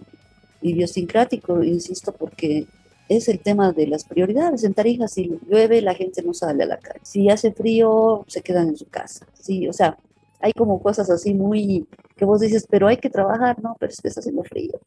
idiosincrático, 0.66 1.62
insisto, 1.62 2.12
porque 2.12 2.66
es 3.08 3.28
el 3.28 3.38
tema 3.40 3.72
de 3.72 3.86
las 3.86 4.04
prioridades. 4.04 4.64
En 4.64 4.74
Tarija, 4.74 5.08
si 5.08 5.38
llueve, 5.48 5.80
la 5.80 5.94
gente 5.94 6.22
no 6.22 6.34
sale 6.34 6.64
a 6.64 6.66
la 6.66 6.78
calle. 6.78 7.00
Si 7.02 7.28
hace 7.30 7.52
frío, 7.52 8.24
se 8.26 8.42
quedan 8.42 8.68
en 8.68 8.76
su 8.76 8.86
casa. 8.86 9.26
Sí, 9.34 9.68
o 9.68 9.72
sea, 9.72 9.98
hay 10.40 10.52
como 10.52 10.82
cosas 10.82 11.10
así 11.10 11.34
muy 11.34 11.86
que 12.16 12.24
vos 12.24 12.40
dices, 12.40 12.66
pero 12.68 12.88
hay 12.88 12.96
que 12.96 13.10
trabajar, 13.10 13.62
¿no? 13.62 13.76
Pero 13.78 13.92
es 13.92 14.00
que 14.00 14.08
está 14.08 14.20
haciendo 14.20 14.42
frío. 14.42 14.80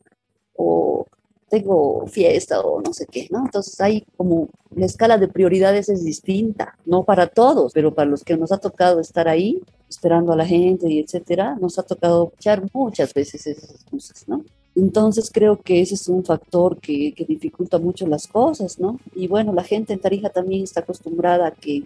O 0.56 1.06
tengo 1.50 2.06
fiesta 2.08 2.62
o 2.62 2.82
no 2.82 2.94
sé 2.94 3.06
qué, 3.08 3.28
¿no? 3.32 3.39
Entonces 3.46 3.80
hay 3.82 4.06
como 4.18 4.50
la 4.76 4.86
escala 4.86 5.18
de 5.18 5.28
prioridades 5.28 5.89
es 5.89 6.04
distinta, 6.04 6.78
no 6.86 7.04
para 7.04 7.28
todos, 7.28 7.74
pero 7.74 7.94
para 7.94 8.10
los 8.10 8.24
que 8.24 8.38
nos 8.38 8.52
ha 8.52 8.58
tocado 8.58 9.00
estar 9.00 9.28
ahí, 9.28 9.62
esperando 9.89 10.32
a 10.32 10.36
la 10.36 10.46
gente 10.46 10.88
y 10.89 11.00
etcétera, 11.00 11.56
nos 11.60 11.80
ha 11.80 11.84
tocado 11.84 12.32
echar 12.38 12.63
muchas 12.74 13.13
veces 13.13 13.48
esas 13.48 13.72
excusas, 13.72 14.28
¿no? 14.28 14.44
Entonces 14.75 15.29
creo 15.34 15.62
que 15.62 15.82
ese 15.82 15.95
es 15.95 16.08
un 16.08 16.23
factor 16.23 16.79
que, 16.79 17.13
dificulta 17.27 17.79
mucho 17.79 18.08
las 18.08 18.27
cosas, 18.27 18.79
¿no? 18.79 18.99
Y 19.15 19.27
bueno, 19.27 19.53
la 19.53 19.63
gente 19.63 19.93
en 19.93 19.99
Tarija 19.99 20.29
también 20.29 20.63
está 20.63 20.82
acostumbrada 20.82 21.47
a 21.47 21.51
que 21.51 21.84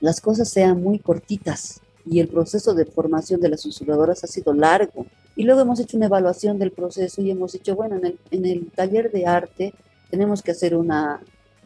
las 0.00 0.20
cosas 0.20 0.48
sean 0.48 0.82
muy 0.82 0.98
cortitas 0.98 1.80
y 2.06 2.20
el 2.20 2.28
proceso 2.28 2.74
de 2.74 2.84
formación 2.84 3.40
de 3.40 3.48
las 3.48 3.62
susurradoras 3.62 4.22
ha 4.24 4.28
sido 4.28 4.52
largo. 4.52 5.06
Y 5.36 5.44
luego 5.44 5.60
hemos 5.60 5.80
hecho 5.80 5.96
una 5.96 6.06
evaluación 6.06 6.58
del 6.58 6.70
proceso 6.70 7.22
y 7.22 7.30
hemos 7.30 7.52
dicho, 7.52 7.74
bueno, 7.74 7.96
en 7.96 8.06
el, 8.06 8.18
en 8.30 8.44
el 8.44 8.70
taller 8.70 9.10
de 9.10 9.26
arte 9.26 9.74
tenemos 10.10 10.42
que 10.42 10.52
hacer 10.52 10.74
una, 10.76 11.20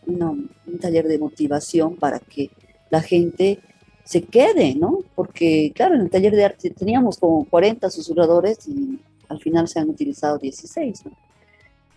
un 0.07 0.79
taller 0.81 1.07
de 1.07 1.19
motivación 1.19 1.97
para 1.97 2.19
que 2.19 2.51
la 2.91 3.03
gente 3.03 3.61
se 4.05 4.23
quede, 4.23 4.75
¿no? 4.75 4.99
Porque, 5.15 5.73
claro, 5.75 5.95
en 5.95 6.03
el 6.03 6.11
taller 6.11 6.35
de 6.35 6.45
arte 6.45 6.71
teníamos 6.71 7.19
como 7.19 7.45
40 7.49 7.89
susurradores 7.91 8.67
y 8.69 8.99
al 9.33 9.41
final 9.41 9.67
se 9.67 9.81
han 9.81 9.89
utilizado 9.89 10.39
16. 10.39 11.05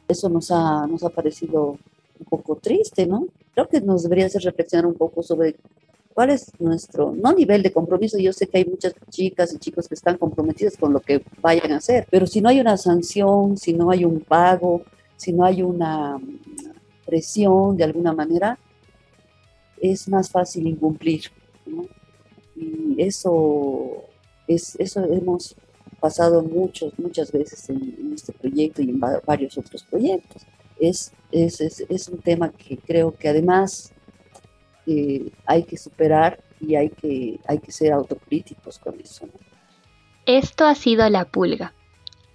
Eso 0.08 0.30
nos 0.30 0.52
ha, 0.52 0.88
nos 0.88 1.04
ha 1.04 1.10
parecido 1.10 1.78
un 2.20 2.26
poco 2.30 2.56
triste, 2.56 3.06
¿no? 3.06 3.28
Creo 3.54 3.68
que 3.68 3.82
nos 3.82 4.04
debería 4.04 4.26
hacer 4.26 4.42
reflexionar 4.42 4.86
un 4.86 4.96
poco 4.96 5.22
sobre 5.22 5.56
¿Cuál 6.16 6.30
es 6.30 6.50
nuestro, 6.62 7.14
no 7.14 7.34
nivel 7.34 7.62
de 7.62 7.74
compromiso? 7.74 8.18
Yo 8.18 8.32
sé 8.32 8.48
que 8.48 8.60
hay 8.60 8.66
muchas 8.66 8.96
chicas 9.10 9.54
y 9.54 9.60
chicos 9.60 9.90
que 9.90 9.96
están 9.96 10.18
comprometidos 10.18 10.78
con 10.78 10.94
lo 10.94 11.02
que 11.02 11.22
vayan 11.42 11.74
a 11.74 11.78
hacer, 11.78 12.08
pero 12.10 12.26
si 12.26 12.40
no 12.40 12.48
hay 12.48 12.62
una 12.62 12.78
sanción, 12.78 13.58
si 13.58 13.74
no 13.74 13.92
hay 13.92 14.06
un 14.06 14.22
pago, 14.22 14.84
si 15.18 15.34
no 15.34 15.44
hay 15.44 15.62
una 15.62 16.18
presión 17.06 17.76
de 17.76 17.84
alguna 17.84 18.14
manera, 18.14 18.58
es 19.82 20.08
más 20.08 20.30
fácil 20.30 20.68
incumplir. 20.68 21.24
Y 22.56 22.96
eso, 22.98 24.06
es, 24.48 24.78
eso 24.80 25.04
hemos 25.04 25.58
pasado 26.06 26.44
muchos, 26.44 26.94
muchas 27.00 27.32
veces 27.32 27.68
en, 27.68 28.12
este 28.14 28.32
proyecto 28.32 28.80
y 28.84 28.92
en 28.92 29.00
varios 29.00 29.58
otros 29.58 29.82
proyectos. 29.82 30.44
Es, 30.80 31.12
es, 31.32 31.60
es, 31.60 32.10
un 32.10 32.20
tema 32.20 32.52
que 32.52 32.78
creo 32.78 33.16
que 33.16 33.28
además 33.28 33.92
eh, 34.86 35.32
hay 35.48 35.64
que 35.64 35.78
superar 35.78 36.40
y 36.60 36.76
hay 36.76 36.90
que, 36.90 37.40
hay 37.48 37.58
que 37.58 37.72
ser 37.72 37.92
autocríticos 37.92 38.78
con 38.78 39.00
eso. 39.00 39.26
Esto 40.28 40.66
ha 40.66 40.76
sido 40.76 41.10
la 41.10 41.26
pulga. 41.26 41.74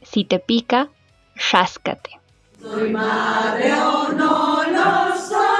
Si 0.02 0.24
te 0.24 0.40
pica, 0.40 0.90
ráscate. 1.52 2.18
Soy 2.60 2.90
madre 2.90 3.72
o 3.72 4.08
no 4.08 4.64
lo 4.64 5.16
soy. 5.16 5.59